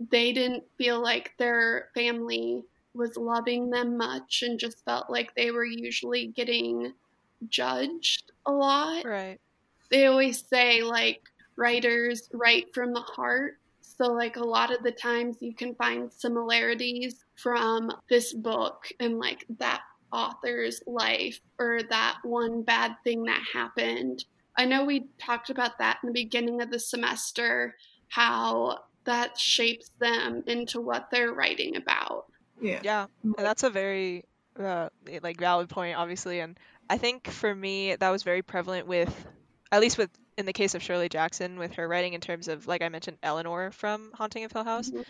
they 0.00 0.32
didn't 0.32 0.64
feel 0.78 1.02
like 1.02 1.32
their 1.38 1.90
family 1.94 2.64
was 2.94 3.16
loving 3.16 3.70
them 3.70 3.96
much 3.96 4.42
and 4.42 4.58
just 4.58 4.84
felt 4.84 5.10
like 5.10 5.34
they 5.34 5.50
were 5.50 5.64
usually 5.64 6.28
getting 6.28 6.94
judged 7.48 8.32
a 8.46 8.52
lot. 8.52 9.04
Right. 9.04 9.40
They 9.90 10.06
always 10.06 10.46
say 10.48 10.82
like 10.82 11.22
writers 11.56 12.28
write 12.32 12.74
from 12.74 12.92
the 12.94 13.00
heart. 13.00 13.60
So 13.80 14.12
like 14.12 14.36
a 14.36 14.44
lot 14.44 14.72
of 14.74 14.82
the 14.82 14.92
times 14.92 15.38
you 15.42 15.54
can 15.54 15.74
find 15.76 16.12
similarities 16.12 17.24
from 17.42 17.90
this 18.10 18.32
book 18.32 18.88
and 19.00 19.18
like 19.18 19.44
that 19.58 19.82
author's 20.12 20.82
life 20.86 21.40
or 21.58 21.80
that 21.90 22.18
one 22.24 22.62
bad 22.62 22.96
thing 23.04 23.24
that 23.24 23.42
happened. 23.52 24.24
I 24.56 24.64
know 24.64 24.84
we 24.84 25.06
talked 25.18 25.50
about 25.50 25.78
that 25.78 25.98
in 26.02 26.08
the 26.08 26.12
beginning 26.12 26.60
of 26.62 26.70
the 26.70 26.78
semester 26.78 27.76
how 28.08 28.80
that 29.04 29.38
shapes 29.38 29.90
them 30.00 30.42
into 30.46 30.80
what 30.80 31.10
they're 31.10 31.32
writing 31.32 31.76
about. 31.76 32.26
Yeah. 32.60 32.80
Yeah, 32.82 33.06
and 33.22 33.34
that's 33.46 33.62
a 33.62 33.70
very 33.70 34.24
uh, 34.58 34.88
like 35.22 35.38
valid 35.38 35.68
point, 35.68 35.96
obviously, 35.96 36.40
and 36.40 36.58
I 36.90 36.98
think 36.98 37.28
for 37.28 37.54
me 37.54 37.94
that 37.94 38.10
was 38.10 38.22
very 38.22 38.42
prevalent 38.42 38.86
with, 38.86 39.26
at 39.70 39.80
least 39.80 39.98
with 39.98 40.10
in 40.36 40.46
the 40.46 40.52
case 40.52 40.74
of 40.74 40.82
Shirley 40.82 41.08
Jackson, 41.08 41.58
with 41.58 41.74
her 41.74 41.86
writing 41.86 42.14
in 42.14 42.20
terms 42.20 42.48
of 42.48 42.66
like 42.66 42.82
I 42.82 42.88
mentioned 42.88 43.18
Eleanor 43.22 43.70
from 43.70 44.10
Haunting 44.14 44.44
of 44.44 44.52
Hill 44.52 44.64
House, 44.64 44.90
Mhm. 44.90 45.04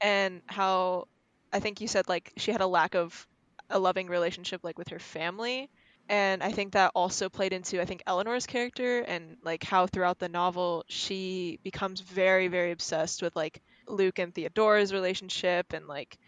and 0.00 0.42
how 0.46 1.08
I 1.54 1.60
think 1.60 1.80
you 1.80 1.88
said 1.88 2.08
like 2.08 2.32
she 2.36 2.52
had 2.52 2.60
a 2.60 2.66
lack 2.66 2.94
of 2.94 3.26
a 3.70 3.78
loving 3.78 4.08
relationship 4.08 4.62
like 4.64 4.78
with 4.78 4.88
her 4.88 4.98
family. 4.98 5.70
And 6.08 6.42
I 6.42 6.52
think 6.52 6.72
that 6.74 6.92
also 6.94 7.30
played 7.30 7.54
into 7.54 7.80
I 7.80 7.86
think 7.86 8.02
Eleanor's 8.06 8.46
character 8.46 9.00
and 9.00 9.38
like 9.42 9.62
how 9.64 9.86
throughout 9.86 10.18
the 10.18 10.28
novel 10.28 10.84
she 10.88 11.60
becomes 11.62 12.00
very 12.00 12.48
very 12.48 12.72
obsessed 12.72 13.22
with 13.22 13.34
like 13.36 13.62
Luke 13.86 14.18
and 14.18 14.34
Theodora's 14.34 14.92
relationship 14.92 15.72
and 15.72 15.86
like 15.86 16.18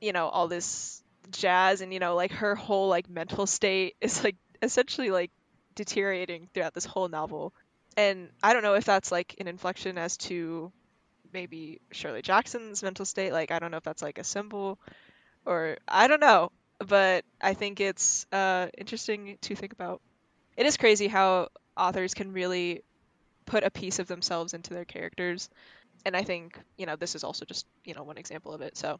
you 0.00 0.12
know 0.12 0.28
all 0.28 0.46
this 0.48 1.02
jazz 1.30 1.80
and 1.80 1.92
you 1.92 1.98
know 1.98 2.14
like 2.14 2.32
her 2.32 2.54
whole 2.54 2.88
like 2.88 3.08
mental 3.08 3.46
state 3.46 3.96
is 4.00 4.22
like 4.22 4.36
essentially 4.62 5.10
like 5.10 5.30
deteriorating 5.74 6.48
throughout 6.54 6.74
this 6.74 6.84
whole 6.84 7.08
novel. 7.08 7.52
And 7.96 8.30
I 8.42 8.52
don't 8.52 8.62
know 8.62 8.74
if 8.74 8.84
that's 8.84 9.10
like 9.10 9.36
an 9.40 9.48
inflection 9.48 9.98
as 9.98 10.16
to 10.18 10.72
maybe 11.34 11.80
Shirley 11.90 12.22
Jackson's 12.22 12.82
mental 12.82 13.04
state. 13.04 13.32
Like 13.32 13.50
I 13.50 13.58
don't 13.58 13.70
know 13.70 13.76
if 13.76 13.82
that's 13.82 14.02
like 14.02 14.18
a 14.18 14.24
symbol 14.24 14.78
or 15.44 15.76
I 15.86 16.06
don't 16.06 16.20
know, 16.20 16.50
but 16.78 17.24
I 17.42 17.52
think 17.52 17.80
it's 17.80 18.26
uh, 18.32 18.68
interesting 18.78 19.36
to 19.42 19.54
think 19.54 19.72
about. 19.72 20.00
It 20.56 20.64
is 20.64 20.76
crazy 20.78 21.08
how 21.08 21.48
authors 21.76 22.14
can 22.14 22.32
really 22.32 22.82
put 23.44 23.64
a 23.64 23.70
piece 23.70 23.98
of 23.98 24.06
themselves 24.06 24.54
into 24.54 24.72
their 24.72 24.86
characters, 24.86 25.50
and 26.06 26.16
I 26.16 26.22
think 26.22 26.58
you 26.78 26.86
know 26.86 26.96
this 26.96 27.14
is 27.14 27.24
also 27.24 27.44
just 27.44 27.66
you 27.84 27.92
know 27.94 28.04
one 28.04 28.16
example 28.16 28.54
of 28.54 28.62
it. 28.62 28.78
So 28.78 28.98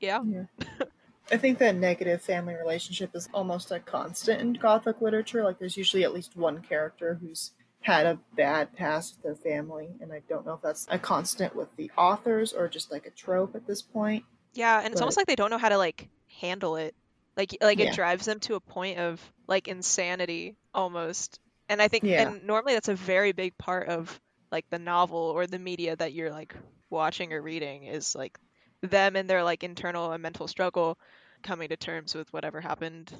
yeah, 0.00 0.20
Yeah. 0.24 0.44
I 1.30 1.38
think 1.38 1.58
that 1.58 1.74
negative 1.74 2.20
family 2.20 2.54
relationship 2.54 3.14
is 3.14 3.28
almost 3.32 3.70
a 3.70 3.80
constant 3.80 4.42
in 4.42 4.52
Gothic 4.52 5.00
literature. 5.00 5.42
Like, 5.42 5.58
there's 5.58 5.76
usually 5.76 6.04
at 6.04 6.12
least 6.12 6.36
one 6.36 6.60
character 6.60 7.18
who's 7.20 7.52
had 7.84 8.06
a 8.06 8.18
bad 8.36 8.74
past 8.74 9.14
with 9.16 9.22
their 9.22 9.52
family, 9.52 9.90
and 10.00 10.12
I 10.12 10.20
don't 10.28 10.46
know 10.46 10.54
if 10.54 10.62
that's 10.62 10.86
a 10.90 10.98
constant 10.98 11.54
with 11.54 11.68
the 11.76 11.90
authors 11.96 12.52
or 12.52 12.68
just 12.68 12.90
like 12.90 13.06
a 13.06 13.10
trope 13.10 13.54
at 13.54 13.66
this 13.66 13.82
point. 13.82 14.24
yeah, 14.54 14.80
and 14.82 14.92
it's 14.92 15.00
almost 15.00 15.16
like 15.16 15.26
they 15.26 15.36
don't 15.36 15.50
know 15.50 15.58
how 15.58 15.68
to 15.68 15.78
like 15.78 16.08
handle 16.40 16.76
it. 16.76 16.94
Like 17.36 17.56
like 17.60 17.78
Yeah. 17.78 17.86
it 17.86 17.94
drives 17.94 18.26
them 18.26 18.40
to 18.40 18.54
a 18.54 18.60
point 18.60 18.98
of 18.98 19.20
like 19.48 19.68
insanity 19.68 20.56
almost. 20.72 21.38
And 21.68 21.80
I 21.82 21.88
think 21.88 22.04
Yeah. 22.04 22.30
and 22.30 22.44
normally 22.44 22.74
that's 22.74 22.88
a 22.88 22.94
very 22.94 23.32
big 23.32 23.56
part 23.58 23.88
of 23.88 24.20
like 24.52 24.64
the 24.70 24.78
novel 24.78 25.18
or 25.34 25.46
the 25.46 25.58
media 25.58 25.96
that 25.96 26.12
you're 26.12 26.30
like 26.30 26.54
watching 26.90 27.32
or 27.32 27.42
reading 27.42 27.84
is 27.84 28.14
like 28.14 28.38
them 28.82 29.16
and 29.16 29.28
their 29.28 29.42
like 29.42 29.64
internal 29.64 30.12
and 30.12 30.22
mental 30.22 30.46
struggle 30.46 30.98
coming 31.42 31.68
to 31.68 31.76
terms 31.76 32.14
with 32.14 32.32
whatever 32.32 32.60
happened 32.60 33.12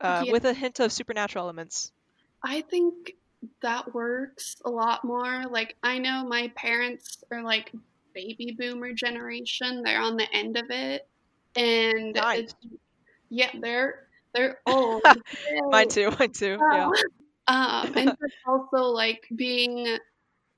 uh, 0.00 0.24
Yeah. 0.26 0.32
with 0.32 0.44
a 0.44 0.54
hint 0.54 0.80
of 0.80 0.92
supernatural 0.92 1.44
elements. 1.44 1.92
I 2.42 2.62
think 2.62 3.12
that 3.62 3.94
works 3.94 4.56
a 4.64 4.70
lot 4.70 5.04
more. 5.04 5.44
Like, 5.50 5.76
I 5.82 5.98
know 5.98 6.24
my 6.26 6.52
parents 6.56 7.22
are 7.30 7.42
like 7.42 7.72
baby 8.14 8.56
boomer 8.58 8.92
generation, 8.92 9.82
they're 9.82 10.00
on 10.00 10.16
the 10.16 10.30
end 10.32 10.56
of 10.56 10.64
it. 10.70 11.08
And 11.56 12.14
Nice. 12.14 12.40
it's, 12.40 12.54
yeah, 13.30 13.50
they're 13.60 14.06
they're 14.34 14.60
old. 14.66 15.02
Mine 15.70 15.88
too, 15.88 16.10
mine 16.18 16.32
too. 16.32 16.58
Yeah. 16.72 16.90
Um, 17.48 17.92
and 17.96 18.16
also 18.46 18.76
like 18.76 19.26
being 19.34 19.98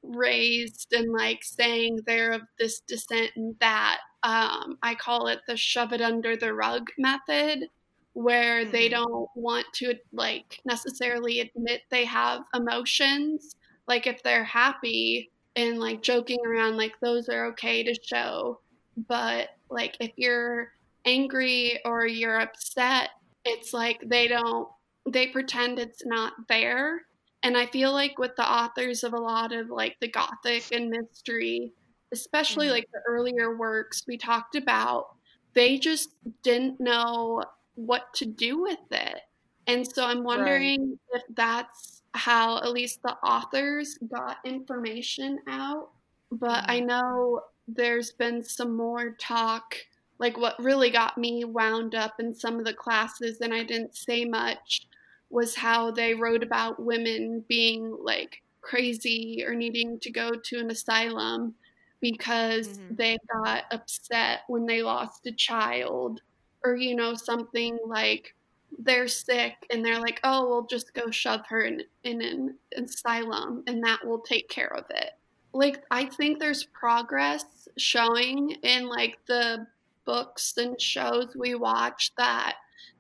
raised 0.03 0.93
and 0.93 1.11
like 1.13 1.43
saying 1.43 2.01
they're 2.07 2.33
of 2.33 2.43
this 2.59 2.81
descent 2.81 3.31
and 3.37 3.57
that. 3.61 4.01
Um, 4.23 4.79
I 4.83 4.95
call 4.95 5.29
it 5.29 5.41
the 5.49 5.57
shove 5.57 5.95
it 5.95 6.03
under 6.03 6.37
the 6.37 6.53
rug 6.53 6.89
method, 6.99 7.69
where 8.15 8.65
they 8.71 8.89
Mhm. 8.89 8.91
don't 8.91 9.29
want 9.37 9.67
to 9.75 9.95
like 10.13 10.61
necessarily 10.65 11.41
admit 11.41 11.83
they 11.91 12.05
have 12.05 12.43
emotions. 12.55 13.57
Like 13.89 14.07
if 14.07 14.23
they're 14.23 14.45
happy 14.45 15.33
and 15.57 15.79
like 15.81 16.03
joking 16.03 16.39
around, 16.47 16.77
like 16.77 16.95
those 17.03 17.29
are 17.29 17.47
okay 17.49 17.85
to 17.85 17.95
show. 18.03 18.61
But 18.97 19.51
like 19.71 19.97
if 20.01 20.13
you're 20.17 20.69
angry 21.05 21.81
or 21.85 22.07
you're 22.07 22.41
upset, 22.41 23.11
it's 23.45 23.73
like 23.73 24.01
they 24.07 24.29
don't 24.29 24.69
they 25.11 25.29
pretend 25.29 25.79
it's 25.79 26.05
not 26.07 26.33
there. 26.49 27.03
And 27.43 27.57
I 27.59 27.67
feel 27.67 27.93
like 27.93 28.19
with 28.19 28.33
the 28.37 28.51
authors 28.51 29.05
of 29.05 29.13
a 29.13 29.19
lot 29.19 29.53
of 29.53 29.69
like 29.71 29.97
the 30.01 30.09
gothic 30.09 30.73
and 30.73 30.89
mystery, 30.91 31.73
especially 32.13 32.69
Mhm. 32.69 32.71
like 32.71 32.87
the 32.93 33.01
earlier 33.07 33.57
works 33.59 34.05
we 34.09 34.17
talked 34.17 34.57
about, 34.57 35.07
they 35.55 35.79
just 35.79 36.11
didn't 36.43 36.81
know 36.81 37.43
what 37.75 38.13
to 38.15 38.27
do 38.27 38.63
with 38.63 38.81
it. 38.91 39.21
And 39.67 39.87
so 39.87 40.05
I'm 40.05 40.25
wondering 40.25 40.99
if 41.13 41.23
that's 41.31 42.03
how 42.15 42.59
at 42.59 42.73
least 42.73 43.01
the 43.03 43.15
authors 43.27 43.99
got 44.09 44.39
information 44.45 45.39
out. 45.49 45.91
But 46.31 46.65
I 46.69 46.81
know 46.81 47.43
there's 47.67 48.13
been 48.13 48.43
some 48.43 48.77
more 48.77 49.11
talk 49.13 49.77
like 50.19 50.37
what 50.39 50.55
really 50.63 50.91
got 50.91 51.19
me 51.19 51.45
wound 51.45 51.95
up 51.95 52.15
in 52.21 52.35
some 52.35 52.59
of 52.59 52.65
the 52.65 52.75
classes 52.75 53.41
and 53.41 53.53
I 53.53 53.65
didn't 53.65 53.97
say 53.97 54.25
much 54.25 54.87
was 55.31 55.55
how 55.57 55.91
they 55.91 56.15
wrote 56.15 56.43
about 56.43 56.79
women 56.81 57.45
being 57.49 57.97
like 58.01 58.43
crazy 58.61 59.43
or 59.47 59.55
needing 59.55 59.99
to 60.01 60.11
go 60.11 60.31
to 60.45 60.59
an 60.59 60.71
asylum 60.71 61.55
because 62.01 62.79
Mhm. 62.79 62.97
they 62.97 63.19
got 63.45 63.65
upset 63.73 64.41
when 64.49 64.67
they 64.67 64.83
lost 64.83 65.27
a 65.27 65.33
child 65.33 66.21
or 66.65 66.77
you 66.77 66.95
know 66.95 67.15
something 67.15 67.79
like 67.87 68.35
they're 68.81 69.09
sick 69.09 69.55
and 69.71 69.85
they're 69.85 70.01
like 70.01 70.21
oh 70.25 70.49
we'll 70.49 70.67
just 70.67 70.93
go 70.95 71.11
shove 71.11 71.47
her 71.49 71.63
in, 71.63 71.83
in 72.03 72.21
an 72.23 72.59
asylum 72.77 73.63
and 73.67 73.83
that 73.85 74.05
will 74.05 74.21
take 74.21 74.49
care 74.49 74.73
of 74.75 74.85
it. 74.91 75.11
Like 75.53 75.83
i 75.91 76.05
think 76.05 76.39
there's 76.39 76.65
progress 76.65 77.45
showing 77.77 78.51
in 78.63 78.89
like 78.89 79.19
the 79.27 79.67
books 80.05 80.57
and 80.57 80.81
shows 80.81 81.35
we 81.37 81.55
watch 81.55 82.13
that 82.19 82.57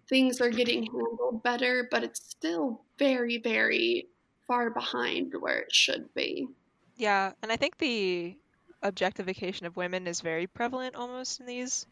things 0.08 0.40
are 0.40 0.50
getting 0.50 0.84
handled 0.84 1.42
better 1.42 1.88
but 1.90 2.04
it's 2.04 2.20
still 2.30 2.80
very 2.98 3.38
very 3.38 4.06
far 4.46 4.70
behind 4.70 5.32
where 5.38 5.60
it 5.60 5.74
should 5.74 6.12
be. 6.14 6.48
Yeah, 6.96 7.32
and 7.42 7.50
I 7.50 7.56
think 7.56 7.78
the 7.78 8.36
objectification 8.82 9.66
of 9.66 9.76
women 9.76 10.06
is 10.06 10.20
very 10.20 10.46
prevalent 10.46 10.94
almost 10.94 11.40
in 11.40 11.46
these 11.46 11.86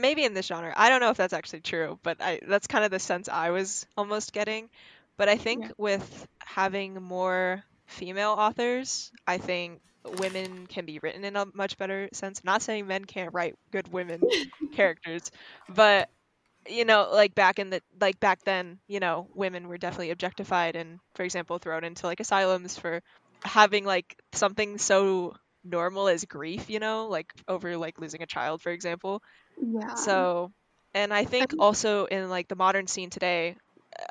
maybe 0.00 0.24
in 0.24 0.34
this 0.34 0.46
genre. 0.46 0.72
I 0.76 0.88
don't 0.88 1.00
know 1.00 1.10
if 1.10 1.16
that's 1.16 1.32
actually 1.32 1.60
true, 1.60 1.98
but 2.02 2.20
I 2.20 2.40
that's 2.46 2.66
kind 2.66 2.84
of 2.84 2.90
the 2.90 2.98
sense 2.98 3.28
I 3.28 3.50
was 3.50 3.86
almost 3.96 4.32
getting. 4.32 4.70
But 5.16 5.28
I 5.28 5.36
think 5.36 5.66
Yeah. 5.66 5.70
with 5.76 6.26
having 6.40 6.94
more 7.02 7.64
female 7.86 8.30
authors, 8.30 9.12
I 9.26 9.38
think 9.38 9.80
women 10.04 10.66
can 10.66 10.86
be 10.86 10.98
written 11.02 11.24
in 11.24 11.36
a 11.36 11.46
much 11.54 11.76
better 11.78 12.08
sense. 12.12 12.42
Not 12.44 12.62
saying 12.62 12.86
men 12.86 13.04
can't 13.04 13.32
write 13.34 13.54
good 13.72 13.88
women 13.92 14.30
characters, 14.72 15.30
but 15.68 16.08
you 16.68 16.84
know, 16.84 17.08
like 17.12 17.34
back 17.34 17.58
in 17.58 17.70
the 17.70 17.82
like 18.00 18.20
back 18.20 18.40
then, 18.44 18.78
you 18.86 19.00
know, 19.00 19.28
women 19.34 19.68
were 19.68 19.78
definitely 19.78 20.10
objectified 20.10 20.76
and 20.76 21.00
for 21.14 21.22
example 21.22 21.58
thrown 21.58 21.84
into 21.84 22.06
like 22.06 22.20
asylums 22.20 22.78
for 22.78 23.02
having 23.44 23.84
like 23.84 24.16
something 24.32 24.78
so 24.78 25.34
normal 25.64 26.08
as 26.08 26.24
grief, 26.24 26.68
you 26.68 26.78
know, 26.78 27.08
like 27.08 27.32
over 27.48 27.76
like 27.76 27.98
losing 27.98 28.22
a 28.22 28.26
child 28.26 28.62
for 28.62 28.70
example. 28.70 29.22
Yeah 29.56 29.94
So, 29.94 30.52
and 30.94 31.12
I 31.12 31.24
think 31.24 31.52
think- 31.52 31.60
also 31.60 32.04
in 32.06 32.28
like 32.30 32.48
the 32.48 32.56
modern 32.56 32.86
scene 32.86 33.10
today, 33.10 33.56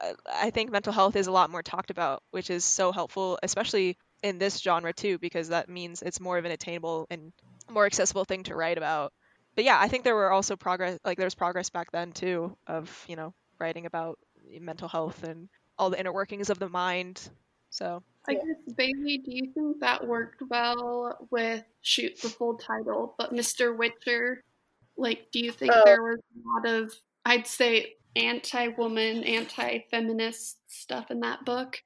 uh, 0.02 0.13
I 0.28 0.49
think 0.52 0.71
mental 0.71 0.93
health 0.93 1.15
is 1.15 1.28
a 1.28 1.32
lot 1.32 1.49
more 1.49 1.63
talked 1.63 1.91
about, 1.91 2.23
which 2.32 2.49
is 2.49 2.63
so 2.65 2.91
helpful, 2.91 3.39
especially 3.43 3.97
in 4.23 4.38
this 4.38 4.60
genre 4.60 4.93
too, 4.93 5.17
because 5.19 5.49
that 5.49 5.69
means 5.69 6.02
it's 6.02 6.19
more 6.19 6.38
of 6.38 6.45
an 6.45 6.52
attainable 6.52 7.08
and 7.10 7.34
more 7.69 7.86
accessible 7.86 8.25
thing 8.25 8.43
to 8.43 8.56
write 8.56 8.78
about. 8.78 9.13
But 9.56 9.63
yeah, 9.65 9.80
I 9.80 9.88
think 9.88 10.04
there 10.04 10.15
were 10.15 10.32
also 10.32 10.56
progress, 10.56 10.99
like 11.04 11.17
there 11.17 11.25
was 11.25 11.36
progress 11.36 11.69
back 11.69 11.91
then 11.91 12.12
too, 12.12 12.56
of 12.67 13.06
you 13.08 13.15
know 13.15 13.34
writing 13.60 13.86
about 13.86 14.19
mental 14.60 14.88
health 14.88 15.23
and 15.23 15.49
all 15.78 15.89
the 15.89 15.99
inner 15.99 16.13
workings 16.13 16.49
of 16.49 16.60
the 16.60 16.69
mind. 16.69 17.21
So 17.69 18.04
I 18.28 18.36
guess 18.36 18.73
Bailey, 18.75 19.17
do 19.19 19.32
you 19.32 19.52
think 19.54 19.80
that 19.82 20.06
worked 20.08 20.41
well 20.49 21.28
with 21.32 21.63
shoot 21.82 22.21
the 22.21 22.30
full 22.30 22.58
title, 22.58 23.15
but 23.17 23.32
Mr. 23.34 23.73
Whicher? 23.73 24.41
Like, 24.99 25.27
do 25.31 25.39
you 25.39 25.51
think 25.51 25.71
Uh, 25.71 25.83
there 25.85 26.03
was 26.03 26.19
a 26.19 26.47
lot 26.47 26.65
of 26.81 26.93
I'd 27.25 27.47
say 27.47 27.93
anti-woman, 28.15 29.23
anti-feminist 29.23 30.57
stuff 30.67 31.09
in 31.12 31.19
that 31.21 31.45
book? 31.45 31.81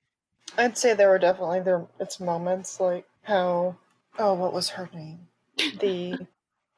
I'd 0.57 0.77
say 0.77 0.93
there 0.93 1.09
were 1.09 1.19
definitely 1.19 1.61
there 1.61 1.85
its 1.99 2.19
moments 2.19 2.79
like 2.79 3.05
how 3.23 3.75
oh 4.19 4.33
what 4.33 4.53
was 4.53 4.69
her 4.69 4.89
name 4.93 5.27
the 5.79 6.17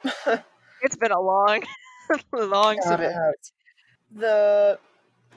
it's 0.81 0.95
been 0.97 1.11
a 1.11 1.19
long, 1.21 1.61
long. 2.33 2.77
God, 2.77 2.77
it 2.77 2.83
semester. 2.83 3.11
has. 3.11 3.51
the 4.11 4.79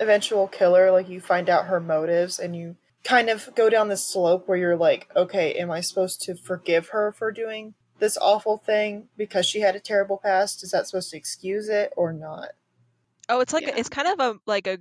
eventual 0.00 0.46
killer 0.46 0.90
like 0.92 1.08
you 1.08 1.20
find 1.20 1.48
out 1.48 1.66
her 1.66 1.80
motives 1.80 2.38
and 2.38 2.54
you 2.54 2.76
kind 3.04 3.28
of 3.28 3.48
go 3.56 3.68
down 3.70 3.88
this 3.88 4.04
slope 4.06 4.46
where 4.46 4.58
you're 4.58 4.76
like 4.76 5.08
okay 5.16 5.54
am 5.54 5.70
I 5.70 5.80
supposed 5.80 6.20
to 6.22 6.36
forgive 6.36 6.88
her 6.90 7.12
for 7.12 7.32
doing 7.32 7.74
this 7.98 8.18
awful 8.18 8.58
thing 8.58 9.08
because 9.16 9.46
she 9.46 9.60
had 9.60 9.76
a 9.76 9.80
terrible 9.80 10.18
past 10.18 10.62
is 10.62 10.70
that 10.72 10.86
supposed 10.86 11.10
to 11.10 11.16
excuse 11.16 11.68
it 11.68 11.92
or 11.96 12.12
not 12.12 12.50
Oh, 13.28 13.40
it's 13.40 13.52
like 13.52 13.64
Yeah. 13.64 13.74
a, 13.74 13.78
it's 13.78 13.88
kind 13.88 14.08
of 14.08 14.20
a 14.20 14.40
like 14.46 14.66
a, 14.66 14.78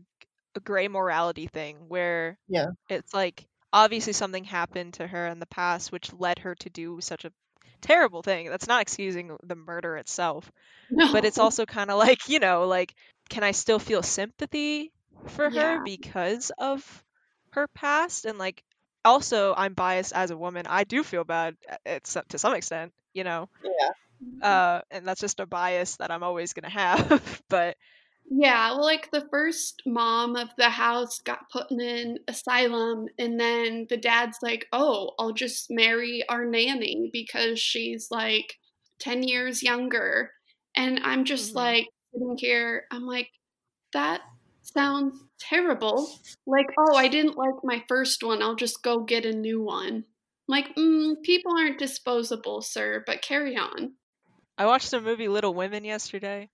a 0.56 0.60
gray 0.60 0.88
morality 0.88 1.48
thing 1.48 1.88
where 1.90 2.40
Yeah. 2.48 2.72
it's 2.90 3.14
like 3.14 3.48
obviously 3.74 4.14
something 4.14 4.44
happened 4.44 4.96
to 4.96 5.08
her 5.08 5.28
in 5.28 5.40
the 5.40 5.46
past 5.48 5.92
which 5.92 6.14
led 6.14 6.40
her 6.40 6.56
to 6.56 6.70
do 6.70 7.02
such 7.02 7.26
a 7.26 7.34
terrible 7.82 8.22
thing. 8.24 8.50
That's 8.50 8.68
not 8.68 8.82
excusing 8.82 9.38
the 9.44 9.56
murder 9.56 9.98
itself, 9.98 10.52
No. 10.90 11.08
but 11.12 11.26
it's 11.26 11.40
also 11.40 11.66
kind 11.66 11.92
of 11.92 12.00
like, 12.00 12.30
you 12.30 12.40
know, 12.40 12.68
like 12.68 12.96
can 13.30 13.44
I 13.44 13.52
still 13.52 13.80
feel 13.80 14.04
sympathy 14.04 14.94
for 15.28 15.50
Yeah. 15.50 15.52
her 15.52 15.80
because 15.80 16.52
of 16.60 17.04
her 17.52 17.68
past 17.70 18.26
and 18.26 18.38
like 18.40 18.64
also 19.06 19.54
I'm 19.56 19.74
biased 19.74 20.14
as 20.14 20.32
a 20.32 20.38
woman. 20.38 20.68
I 20.68 20.84
do 20.86 21.04
feel 21.04 21.24
bad 21.26 21.58
uh, 21.70 21.78
it's 21.86 22.18
to 22.30 22.38
some 22.40 22.56
extent, 22.56 22.94
you 23.18 23.26
know. 23.26 23.50
Yeah. 23.62 23.92
Uh 24.42 24.82
and 24.92 25.08
that's 25.08 25.22
just 25.22 25.40
a 25.40 25.46
bias 25.48 25.98
that 25.98 26.12
I'm 26.12 26.24
always 26.24 26.54
going 26.54 26.66
to 26.66 26.70
have, 26.70 27.44
but 27.50 27.78
Yeah, 28.30 28.72
well, 28.72 28.84
like 28.84 29.10
the 29.12 29.28
first 29.32 29.82
mom 29.86 30.36
of 30.36 30.50
the 30.58 30.70
house 30.70 31.20
got 31.20 31.50
put 31.50 31.72
in 31.72 31.80
an 31.80 32.18
asylum, 32.28 33.08
and 33.18 33.40
then 33.40 33.88
the 33.90 33.96
dad's 33.98 34.38
like, 34.42 34.68
oh, 34.74 35.12
I'll 35.18 35.32
just 35.32 35.68
marry 35.72 36.28
our 36.28 36.44
nanny 36.46 37.10
because 37.14 37.60
she's 37.60 38.12
like 38.12 38.56
10 39.00 39.24
years 39.24 39.64
younger. 39.64 40.32
And 40.76 41.00
I'm 41.04 41.24
just 41.26 41.56
Mhm. 41.56 41.56
like 41.56 41.88
sitting 42.14 42.36
here, 42.38 42.86
I'm 42.92 43.04
like, 43.04 43.30
that 43.94 44.22
sounds 44.64 45.20
terrible. 45.40 46.10
Like, 46.48 46.68
oh, 46.78 46.96
I 46.96 47.08
didn't 47.10 47.38
like 47.38 47.56
my 47.64 47.84
first 47.90 48.24
one, 48.24 48.42
I'll 48.44 48.56
just 48.56 48.84
go 48.84 49.02
get 49.04 49.26
a 49.26 49.34
new 49.34 49.62
one. 49.62 50.06
Like, 50.48 50.76
mm, 50.76 51.22
people 51.24 51.54
aren't 51.58 51.80
disposable, 51.80 52.62
sir, 52.62 53.04
but 53.06 53.22
carry 53.22 53.58
on. 53.58 53.94
I 54.58 54.66
watched 54.66 54.92
the 54.92 55.02
movie 55.02 55.28
Little 55.28 55.54
Women 55.54 55.84
yesterday, 55.84 56.50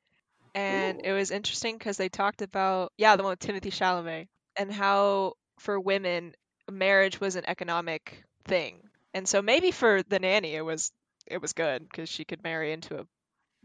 and 0.55 0.97
Ooh. 0.97 1.09
it 1.09 1.13
was 1.13 1.31
interesting 1.31 1.77
because 1.77 1.97
they 1.97 2.09
talked 2.09 2.41
about 2.41 2.91
yeah 2.97 3.15
the 3.15 3.23
one 3.23 3.31
with 3.31 3.39
Timothée 3.39 3.71
Chalamet 3.71 4.27
and 4.57 4.71
how 4.71 5.33
for 5.59 5.79
women 5.79 6.33
marriage 6.69 7.21
was 7.21 7.35
an 7.35 7.45
economic 7.47 8.23
thing, 8.45 8.81
and 9.13 9.27
so 9.27 9.41
maybe 9.41 9.71
for 9.71 10.03
the 10.03 10.19
nanny 10.19 10.55
it 10.55 10.65
was 10.65 10.91
it 11.27 11.41
was 11.41 11.53
good 11.53 11.83
because 11.83 12.09
she 12.09 12.25
could 12.25 12.43
marry 12.43 12.73
into 12.73 12.99
a 12.99 13.07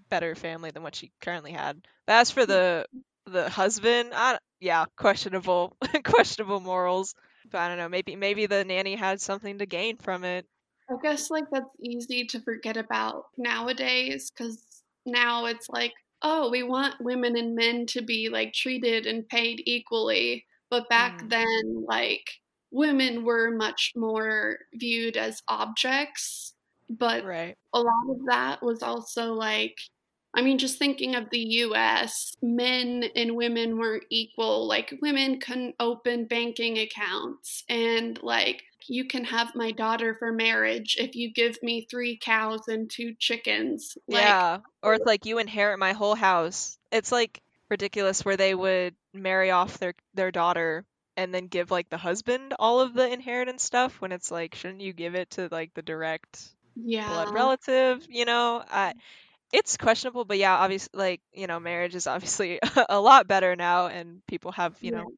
better 0.09 0.35
family 0.35 0.71
than 0.71 0.83
what 0.83 0.95
she 0.95 1.11
currently 1.21 1.53
had. 1.53 1.81
But 2.07 2.15
as 2.15 2.31
for 2.31 2.47
the 2.47 2.87
the 3.27 3.51
husband, 3.51 4.13
I, 4.15 4.39
yeah, 4.61 4.85
questionable 4.97 5.77
questionable 6.05 6.61
morals. 6.61 7.15
But 7.51 7.59
I 7.61 7.69
don't 7.69 7.79
know, 7.79 7.89
maybe 7.89 8.17
maybe 8.17 8.47
the 8.47 8.65
nanny 8.65 8.97
had 8.97 9.21
something 9.21 9.59
to 9.59 9.67
gain 9.67 9.97
from 9.99 10.25
it. 10.25 10.47
I 10.91 10.95
guess 11.03 11.31
like 11.31 11.45
that's 11.53 11.69
easy 11.85 12.25
to 12.27 12.41
forget 12.41 12.77
about 12.77 13.25
nowadays 13.37 14.31
because 14.31 14.83
now 15.05 15.45
it's 15.47 15.69
like, 15.69 15.93
oh, 16.23 16.51
we 16.51 16.63
want 16.63 17.01
women 17.01 17.37
and 17.37 17.55
men 17.55 17.87
to 17.87 18.03
be 18.03 18.29
like 18.31 18.53
treated 18.55 19.07
and 19.07 19.29
paid 19.29 19.63
equally. 19.67 20.47
But 20.71 20.89
back 20.89 21.19
Mm. 21.19 21.29
then, 21.29 21.85
like 21.87 22.25
women 22.71 23.25
were 23.25 23.51
much 23.51 23.93
more 23.97 24.59
viewed 24.75 25.17
as 25.17 25.43
objects. 25.49 26.55
But 26.89 27.25
Right. 27.25 27.57
a 27.75 27.81
lot 27.81 28.11
of 28.11 28.19
that 28.31 28.63
was 28.63 28.83
also 28.83 29.35
like, 29.35 29.77
I 30.39 30.41
mean, 30.41 30.59
just 30.59 30.79
thinking 30.79 31.17
of 31.17 31.31
the 31.31 31.41
US, 31.41 32.37
men 32.41 33.07
and 33.17 33.35
women 33.35 33.77
weren't 33.77 34.05
equal. 34.09 34.69
Like, 34.69 34.95
women 35.03 35.41
couldn't 35.41 35.75
open 35.81 36.27
banking 36.27 36.79
accounts, 36.79 37.65
and 37.69 38.23
like, 38.23 38.63
you 38.87 39.07
can 39.07 39.25
have 39.25 39.57
my 39.57 39.73
daughter 39.73 40.15
for 40.15 40.31
marriage 40.31 40.95
if 40.97 41.17
you 41.17 41.33
give 41.33 41.61
me 41.61 41.89
three 41.91 42.17
cows 42.17 42.69
and 42.69 42.89
two 42.89 43.17
chickens. 43.19 43.99
Like, 44.07 44.23
Yeah, 44.23 44.59
or 44.81 44.95
it's 44.95 45.05
like 45.05 45.27
you 45.27 45.41
inherit 45.41 45.81
my 45.81 45.93
whole 45.93 46.15
house. 46.15 46.79
It's 46.93 47.11
like 47.11 47.43
ridiculous 47.69 48.25
where 48.25 48.37
they 48.37 48.55
would 48.55 48.95
marry 49.13 49.51
off 49.51 49.79
their 49.79 49.95
their 50.15 50.31
daughter 50.31 50.85
and 51.17 51.35
then 51.35 51.49
give 51.49 51.73
like 51.73 51.91
the 51.91 51.97
husband 51.97 52.55
all 52.61 52.81
of 52.81 52.95
the 52.95 53.13
inheritance 53.13 53.65
stuff 53.65 54.01
when 54.01 54.13
it's 54.13 54.31
like 54.31 54.55
shouldn't 54.55 54.83
you 54.83 54.93
give 54.93 55.17
it 55.17 55.31
to 55.31 55.49
like 55.51 55.75
the 55.75 55.83
direct 55.83 56.49
yeah. 56.77 57.09
blood 57.09 57.35
relative, 57.35 58.07
you 58.09 58.25
know? 58.25 58.63
I 58.71 58.95
it's 59.53 59.77
questionable, 59.77 60.25
but 60.25 60.39
yeah, 60.39 60.55
obviously 60.57 60.91
like, 60.99 61.21
you 61.33 61.47
know, 61.47 61.61
marriage 61.61 61.95
is 61.95 62.07
obviously 62.07 62.61
a 62.89 63.01
lot 63.01 63.27
better 63.29 63.57
now 63.57 63.87
and 63.87 64.25
people 64.27 64.53
have, 64.53 64.77
you 64.83 64.91
know, 64.91 65.13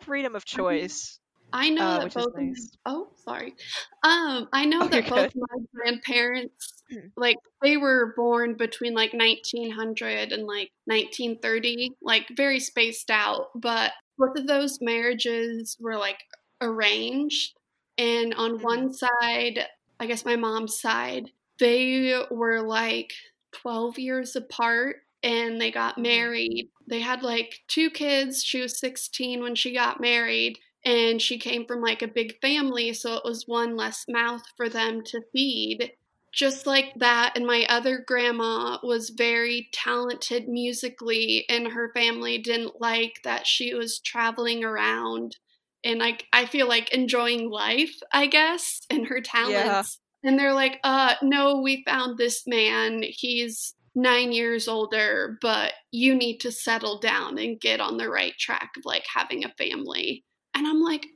freedom 0.00 0.34
of 0.36 0.44
choice. 0.44 1.18
I 1.52 1.70
know 1.70 1.84
uh, 1.84 1.98
that 1.98 2.12
both 2.12 2.34
nice. 2.36 2.70
oh 2.84 3.10
sorry. 3.24 3.54
Um 4.02 4.48
I 4.52 4.64
know 4.66 4.86
Oh, 4.88 4.88
that 4.88 5.08
both 5.08 5.30
my 5.34 5.58
grandparents 5.74 6.82
like 7.16 7.36
they 7.62 7.76
were 7.76 8.12
born 8.16 8.56
between 8.56 8.94
like 8.94 9.14
1900 9.14 10.32
and 10.32 10.46
like 10.46 10.70
1930, 10.86 11.92
like 12.02 12.26
very 12.36 12.60
spaced 12.60 13.10
out, 13.10 13.48
but 13.54 13.92
both 14.18 14.36
of 14.38 14.46
those 14.46 14.78
marriages 14.80 15.76
were 15.80 15.96
like 15.96 16.18
arranged 16.60 17.56
and 17.98 18.34
on 18.34 18.60
Mhm. 18.60 18.62
one 18.62 18.92
side, 18.92 19.66
I 20.00 20.06
guess 20.06 20.24
my 20.24 20.36
mom's 20.36 20.78
side, 20.78 21.30
they 21.58 22.22
were 22.30 22.60
like 22.62 23.12
12 23.56 23.98
years 23.98 24.36
apart 24.36 24.96
and 25.22 25.60
they 25.60 25.70
got 25.70 25.98
Mhm. 25.98 26.02
married. 26.02 26.70
They 26.88 27.00
had 27.00 27.22
like 27.22 27.62
two 27.68 27.90
kids. 27.90 28.42
She 28.44 28.60
was 28.60 28.78
16 28.78 29.42
when 29.42 29.54
she 29.54 29.72
got 29.72 30.00
married 30.00 30.58
and 30.84 31.20
she 31.20 31.38
came 31.38 31.66
from 31.66 31.80
like 31.80 32.02
a 32.02 32.08
big 32.08 32.40
family, 32.40 32.92
so 32.92 33.14
it 33.16 33.24
was 33.24 33.48
one 33.48 33.76
less 33.76 34.04
mouth 34.08 34.42
for 34.56 34.68
them 34.68 35.02
to 35.04 35.22
feed. 35.32 35.92
Just 36.32 36.66
like 36.66 36.92
that, 36.96 37.32
and 37.34 37.46
my 37.46 37.64
other 37.68 37.98
grandma 38.06 38.78
was 38.82 39.10
very 39.10 39.68
talented 39.72 40.48
musically, 40.48 41.44
and 41.48 41.68
her 41.68 41.90
family 41.94 42.38
didn't 42.38 42.80
like 42.80 43.22
that 43.24 43.46
she 43.46 43.74
was 43.74 43.98
traveling 44.00 44.62
around 44.62 45.36
and 45.84 45.98
like 46.00 46.26
I 46.32 46.46
feel 46.46 46.68
like 46.68 46.90
enjoying 46.92 47.48
life, 47.50 47.94
I 48.12 48.26
guess, 48.26 48.80
and 48.90 49.06
her 49.08 49.20
talents. 49.20 49.98
And 50.26 50.38
they're 50.38 50.54
like, 50.54 50.80
uh, 50.84 51.14
no, 51.22 51.60
we 51.60 51.84
found 51.86 52.18
this 52.18 52.46
man. 52.46 53.02
He's 53.02 53.74
nine 53.94 54.32
years 54.32 54.68
older, 54.68 55.38
but 55.40 55.72
you 55.90 56.14
need 56.14 56.38
to 56.38 56.52
settle 56.52 56.98
down 57.00 57.38
and 57.38 57.60
get 57.60 57.80
on 57.80 57.96
the 57.96 58.10
right 58.10 58.34
track 58.38 58.70
of 58.76 58.84
like 58.84 59.04
having 59.12 59.44
a 59.44 59.54
family. 59.56 60.24
And 60.54 60.66
I'm 60.66 60.80
like, 60.82 61.06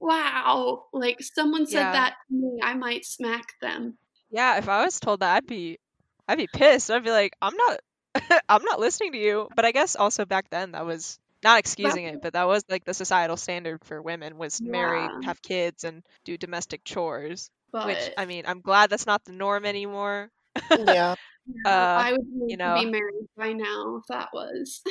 wow, 0.00 0.84
like 0.92 1.18
someone 1.20 1.66
said 1.66 1.80
Yeah. 1.80 1.92
that 1.92 2.14
to 2.28 2.34
me, 2.34 2.60
I 2.62 2.74
might 2.74 3.04
smack 3.04 3.46
them. 3.60 3.98
Yeah, 4.30 4.58
if 4.58 4.68
I 4.68 4.84
was 4.84 5.00
told 5.00 5.20
that, 5.20 5.36
I'd 5.36 5.46
be, 5.46 5.78
I'd 6.28 6.38
be 6.38 6.46
pissed. 6.46 6.90
I'd 6.90 7.04
be 7.04 7.10
like, 7.10 7.34
I'm 7.40 7.56
not, 7.56 7.80
I'm 8.48 8.62
not 8.64 8.80
listening 8.80 9.12
to 9.12 9.18
you. 9.18 9.48
But 9.54 9.64
I 9.64 9.72
guess 9.72 9.96
also 9.96 10.24
back 10.24 10.50
then 10.50 10.72
that 10.72 10.84
was 10.86 11.18
not 11.42 11.58
excusing 11.58 12.04
it, 12.04 12.20
but 12.20 12.32
that 12.34 12.46
was 12.46 12.64
like 12.68 12.84
the 12.84 12.94
societal 12.94 13.36
standard 13.36 13.84
for 13.84 14.02
women 14.02 14.38
was 14.38 14.60
marry, 14.64 15.14
have 15.22 15.40
kids, 15.42 15.84
and 15.84 16.02
do 16.24 16.36
domestic 16.36 16.84
chores. 16.84 17.50
But 17.72 17.86
Which 17.86 18.10
I 18.16 18.26
mean, 18.26 18.44
I'm 18.46 18.60
glad 18.60 18.90
that's 18.90 19.06
not 19.06 19.24
the 19.24 19.32
norm 19.32 19.64
anymore. 19.64 20.30
Yeah. 20.70 21.14
Uh, 21.64 21.70
I 21.70 22.12
would 22.12 22.26
you 22.46 22.58
know. 22.58 22.74
be 22.78 22.84
married 22.84 23.26
by 23.34 23.54
now 23.54 23.96
if 23.96 24.06
that 24.08 24.28
was. 24.34 24.82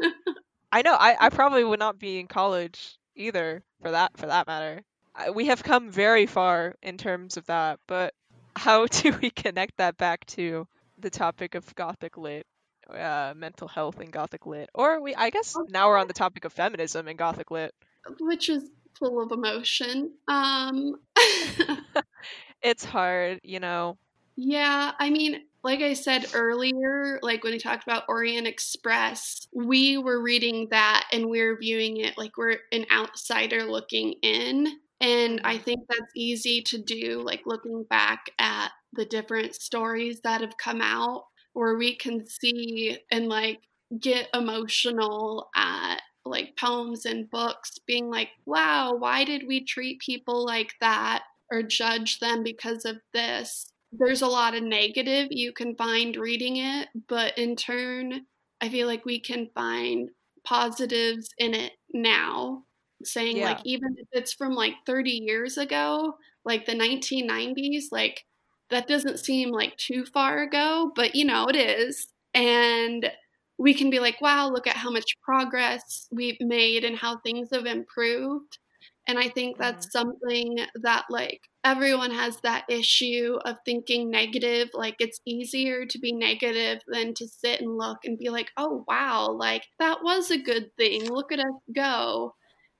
I 0.72 0.82
know 0.82 0.94
I, 0.94 1.16
I 1.18 1.28
probably 1.28 1.64
would 1.64 1.80
not 1.80 1.98
be 1.98 2.20
in 2.20 2.28
college 2.28 2.96
either 3.16 3.64
for 3.82 3.90
that 3.90 4.16
for 4.16 4.26
that 4.26 4.46
matter. 4.46 4.82
I, 5.14 5.30
we 5.30 5.46
have 5.46 5.64
come 5.64 5.90
very 5.90 6.26
far 6.26 6.76
in 6.82 6.98
terms 6.98 7.36
of 7.36 7.46
that, 7.46 7.80
but 7.88 8.14
how 8.54 8.86
do 8.90 9.16
we 9.20 9.30
connect 9.30 9.78
that 9.78 9.96
back 9.96 10.24
to 10.26 10.68
the 10.98 11.10
topic 11.10 11.54
of 11.54 11.74
Gothic 11.74 12.16
lit, 12.16 12.46
uh, 12.88 13.34
mental 13.36 13.66
health 13.68 13.98
and 13.98 14.12
Gothic 14.12 14.46
lit, 14.46 14.70
or 14.74 15.00
we 15.00 15.14
I 15.14 15.30
guess 15.30 15.56
now 15.68 15.88
we're 15.88 15.98
on 15.98 16.08
the 16.08 16.14
topic 16.14 16.44
of 16.44 16.52
feminism 16.52 17.08
and 17.08 17.18
Gothic 17.18 17.50
lit. 17.50 17.74
which 18.20 18.48
is 18.48 18.70
full 18.98 19.22
of 19.22 19.32
emotion. 19.32 20.12
Um 20.28 20.96
It's 22.62 22.84
hard, 22.84 23.40
you 23.42 23.60
know. 23.60 23.98
Yeah, 24.36 24.92
I 24.98 25.10
mean, 25.10 25.44
like 25.62 25.80
I 25.80 25.94
said 25.94 26.26
earlier, 26.34 27.18
like 27.22 27.44
when 27.44 27.52
we 27.52 27.58
talked 27.58 27.84
about 27.84 28.04
Orient 28.08 28.46
Express, 28.46 29.46
we 29.54 29.96
were 29.96 30.20
reading 30.20 30.68
that 30.70 31.06
and 31.12 31.28
we 31.30 31.40
are 31.40 31.56
viewing 31.56 31.98
it 31.98 32.18
like 32.18 32.36
we're 32.36 32.58
an 32.72 32.86
outsider 32.90 33.62
looking 33.64 34.14
in. 34.22 34.66
And 35.00 35.40
I 35.44 35.58
think 35.58 35.80
that's 35.88 36.12
easy 36.16 36.62
to 36.62 36.78
do, 36.78 37.22
like 37.24 37.42
looking 37.46 37.84
back 37.84 38.30
at 38.38 38.70
the 38.92 39.04
different 39.04 39.54
stories 39.54 40.20
that 40.22 40.40
have 40.40 40.56
come 40.56 40.80
out, 40.82 41.24
where 41.52 41.76
we 41.76 41.94
can 41.94 42.26
see 42.26 42.98
and 43.10 43.28
like 43.28 43.60
get 44.00 44.28
emotional 44.34 45.48
at 45.54 46.00
like 46.24 46.56
poems 46.58 47.04
and 47.06 47.30
books, 47.30 47.78
being 47.86 48.10
like, 48.10 48.30
wow, 48.46 48.94
why 48.94 49.24
did 49.24 49.46
we 49.46 49.64
treat 49.64 50.00
people 50.00 50.44
like 50.44 50.74
that 50.80 51.24
or 51.50 51.62
judge 51.62 52.18
them 52.20 52.42
because 52.42 52.84
of 52.84 52.96
this? 53.12 53.66
there's 53.92 54.22
a 54.22 54.26
lot 54.26 54.54
of 54.54 54.62
negative 54.62 55.28
you 55.30 55.52
can 55.52 55.76
find 55.76 56.16
reading 56.16 56.56
it, 56.56 56.88
but 57.08 57.36
in 57.38 57.54
turn, 57.56 58.26
I 58.60 58.68
feel 58.68 58.86
like 58.86 59.04
we 59.04 59.20
can 59.20 59.50
find 59.54 60.10
positives 60.44 61.28
in 61.38 61.54
it 61.54 61.72
now. 61.92 62.64
Saying, 63.04 63.40
Yeah. 63.40 63.42
like, 63.42 63.60
even 63.64 63.94
if 63.98 64.08
it's 64.12 64.32
from 64.32 64.54
like 64.54 64.74
30 64.86 65.10
years 65.12 65.58
ago, 65.58 66.14
like 66.44 66.66
the 66.66 66.74
1990s, 66.74 67.88
like, 67.92 68.24
that 68.70 68.88
doesn't 68.88 69.18
seem 69.20 69.50
like 69.50 69.76
too 69.76 70.04
far 70.06 70.42
ago, 70.42 70.90
but 70.96 71.14
you 71.14 71.24
know, 71.24 71.46
it 71.48 71.56
is. 71.56 72.08
And 72.32 73.12
we 73.58 73.74
can 73.74 73.90
be 73.90 74.00
like, 74.00 74.20
wow, 74.20 74.48
look 74.48 74.66
at 74.66 74.76
how 74.76 74.90
much 74.90 75.16
progress 75.22 76.08
we've 76.10 76.40
made 76.40 76.84
and 76.84 76.96
how 76.96 77.18
things 77.18 77.48
have 77.52 77.66
improved. 77.66 78.58
And 79.06 79.18
I 79.18 79.28
think 79.28 79.58
that's 79.58 79.86
mm-hmm. 79.86 79.98
something 79.98 80.58
that, 80.82 81.04
like, 81.10 81.42
everyone 81.62 82.10
has 82.10 82.38
that 82.42 82.64
issue 82.68 83.38
of 83.44 83.56
thinking 83.64 84.10
negative. 84.10 84.70
Like, 84.72 84.96
it's 84.98 85.20
easier 85.26 85.84
to 85.86 85.98
be 85.98 86.12
negative 86.12 86.80
than 86.88 87.12
to 87.14 87.28
sit 87.28 87.60
and 87.60 87.76
look 87.76 87.98
and 88.04 88.18
be 88.18 88.30
like, 88.30 88.50
oh, 88.56 88.84
wow, 88.88 89.30
like, 89.30 89.64
that 89.78 90.02
was 90.02 90.30
a 90.30 90.38
good 90.38 90.74
thing. 90.76 91.10
Look 91.10 91.32
at 91.32 91.38
us 91.38 91.54
go. 91.74 92.34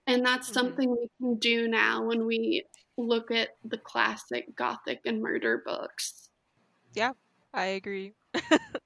And 0.07 0.25
that's 0.25 0.49
mm-hmm. 0.49 0.55
something 0.55 0.91
we 0.91 1.09
can 1.21 1.39
do 1.39 1.69
now 1.69 2.05
when 2.05 2.27
we 2.27 2.65
look 2.97 3.31
at 3.31 3.51
the 3.65 3.79
classic 3.79 4.57
Gothic 4.57 5.01
and 5.05 5.21
murder 5.21 5.63
books. 5.65 6.31
Yeah, 6.95 7.13
I 7.53 7.67
agree. 7.67 8.15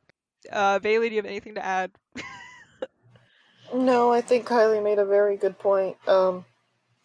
uh, 0.53 0.79
Bailey, 0.79 1.09
do 1.09 1.15
you 1.15 1.19
have 1.19 1.27
anything 1.27 1.55
to 1.55 1.65
add? 1.65 1.91
no, 3.75 4.13
I 4.13 4.21
think 4.21 4.47
Kylie 4.47 4.83
made 4.83 4.99
a 4.99 5.05
very 5.05 5.37
good 5.37 5.59
point. 5.59 5.97
Um, 6.07 6.45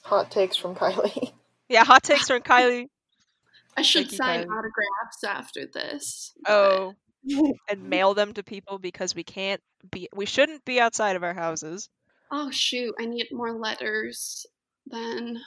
hot 0.01 0.31
takes 0.31 0.55
from 0.55 0.75
Kylie. 0.75 1.33
Yeah, 1.69 1.83
hot 1.83 2.03
takes 2.03 2.27
from 2.27 2.41
Kylie. 2.41 2.87
I 3.77 3.81
should 3.81 4.09
Thank 4.09 4.21
sign 4.21 4.39
you, 4.41 4.47
autographs 4.47 5.23
after 5.25 5.65
this. 5.65 6.33
Oh, 6.47 6.93
and 7.69 7.89
mail 7.89 8.13
them 8.13 8.33
to 8.33 8.43
people 8.43 8.77
because 8.77 9.15
we 9.15 9.23
can't 9.23 9.61
be, 9.89 10.07
we 10.13 10.25
shouldn't 10.25 10.63
be 10.63 10.79
outside 10.79 11.15
of 11.15 11.23
our 11.23 11.33
houses. 11.33 11.89
Oh 12.31 12.51
shoot! 12.51 12.93
I 12.99 13.05
need 13.05 13.27
more 13.31 13.51
letters 13.51 14.45
than 14.87 15.39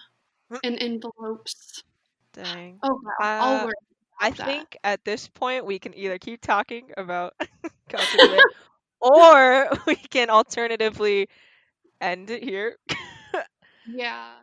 mm. 0.53 0.59
and 0.65 0.83
envelopes. 0.83 1.83
Dang. 2.33 2.79
Oh, 2.83 3.01
well, 3.21 3.67
uh, 3.67 3.71
I 4.19 4.31
that. 4.37 4.67
think 4.67 4.77
at 4.85 5.05
this 5.05 5.29
point 5.29 5.67
we 5.67 5.79
can 5.79 5.95
either 5.97 6.19
keep 6.19 6.41
talking 6.41 6.91
about 6.97 7.35
or 9.01 9.69
we 9.87 9.97
can 9.97 10.31
alternatively 10.31 11.29
end 12.01 12.31
it 12.31 12.43
here. 12.43 12.77
yeah. 13.87 14.43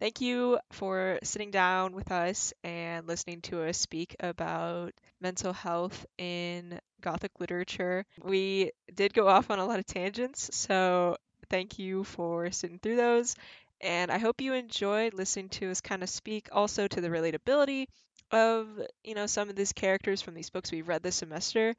Thank 0.00 0.20
you 0.20 0.58
for 0.72 1.18
sitting 1.22 1.50
down 1.50 1.94
with 1.94 2.10
us 2.10 2.52
and 2.64 3.06
listening 3.06 3.40
to 3.42 3.62
us 3.62 3.78
speak 3.78 4.16
about 4.20 4.92
mental 5.20 5.52
health 5.52 6.04
in 6.18 6.78
Gothic 7.00 7.32
literature. 7.40 8.04
We 8.22 8.72
did 8.94 9.12
go 9.14 9.28
off 9.28 9.50
on 9.50 9.58
a 9.58 9.64
lot 9.66 9.78
of 9.78 9.86
tangents, 9.86 10.54
so 10.54 11.16
thank 11.50 11.78
you 11.78 12.04
for 12.04 12.50
sitting 12.50 12.78
through 12.78 12.96
those. 12.96 13.34
And 13.80 14.10
I 14.10 14.18
hope 14.18 14.40
you 14.40 14.54
enjoyed 14.54 15.14
listening 15.14 15.48
to 15.50 15.70
us 15.70 15.80
kind 15.80 16.02
of 16.02 16.08
speak 16.10 16.48
also 16.52 16.86
to 16.88 17.00
the 17.00 17.08
relatability 17.08 17.86
of, 18.32 18.68
you 19.04 19.14
know, 19.14 19.26
some 19.26 19.48
of 19.50 19.56
these 19.56 19.72
characters 19.72 20.22
from 20.22 20.34
these 20.34 20.50
books 20.50 20.72
we've 20.72 20.88
read 20.88 21.02
this 21.02 21.16
semester. 21.16 21.74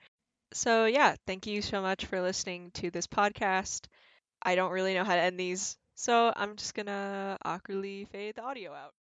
So, 0.53 0.85
yeah, 0.85 1.15
thank 1.27 1.47
you 1.47 1.61
so 1.61 1.81
much 1.81 2.05
for 2.05 2.21
listening 2.21 2.71
to 2.75 2.91
this 2.91 3.07
podcast. 3.07 3.87
I 4.41 4.55
don't 4.55 4.71
really 4.73 4.95
know 4.95 5.05
how 5.05 5.15
to 5.15 5.21
end 5.21 5.39
these 5.39 5.77
so 5.95 6.33
I'm 6.35 6.57
just 6.57 6.75
gonna 6.75 7.37
awkwardly 7.45 8.05
fade 8.05 8.35
the 8.35 8.43
audio 8.43 8.73
out. 8.73 8.93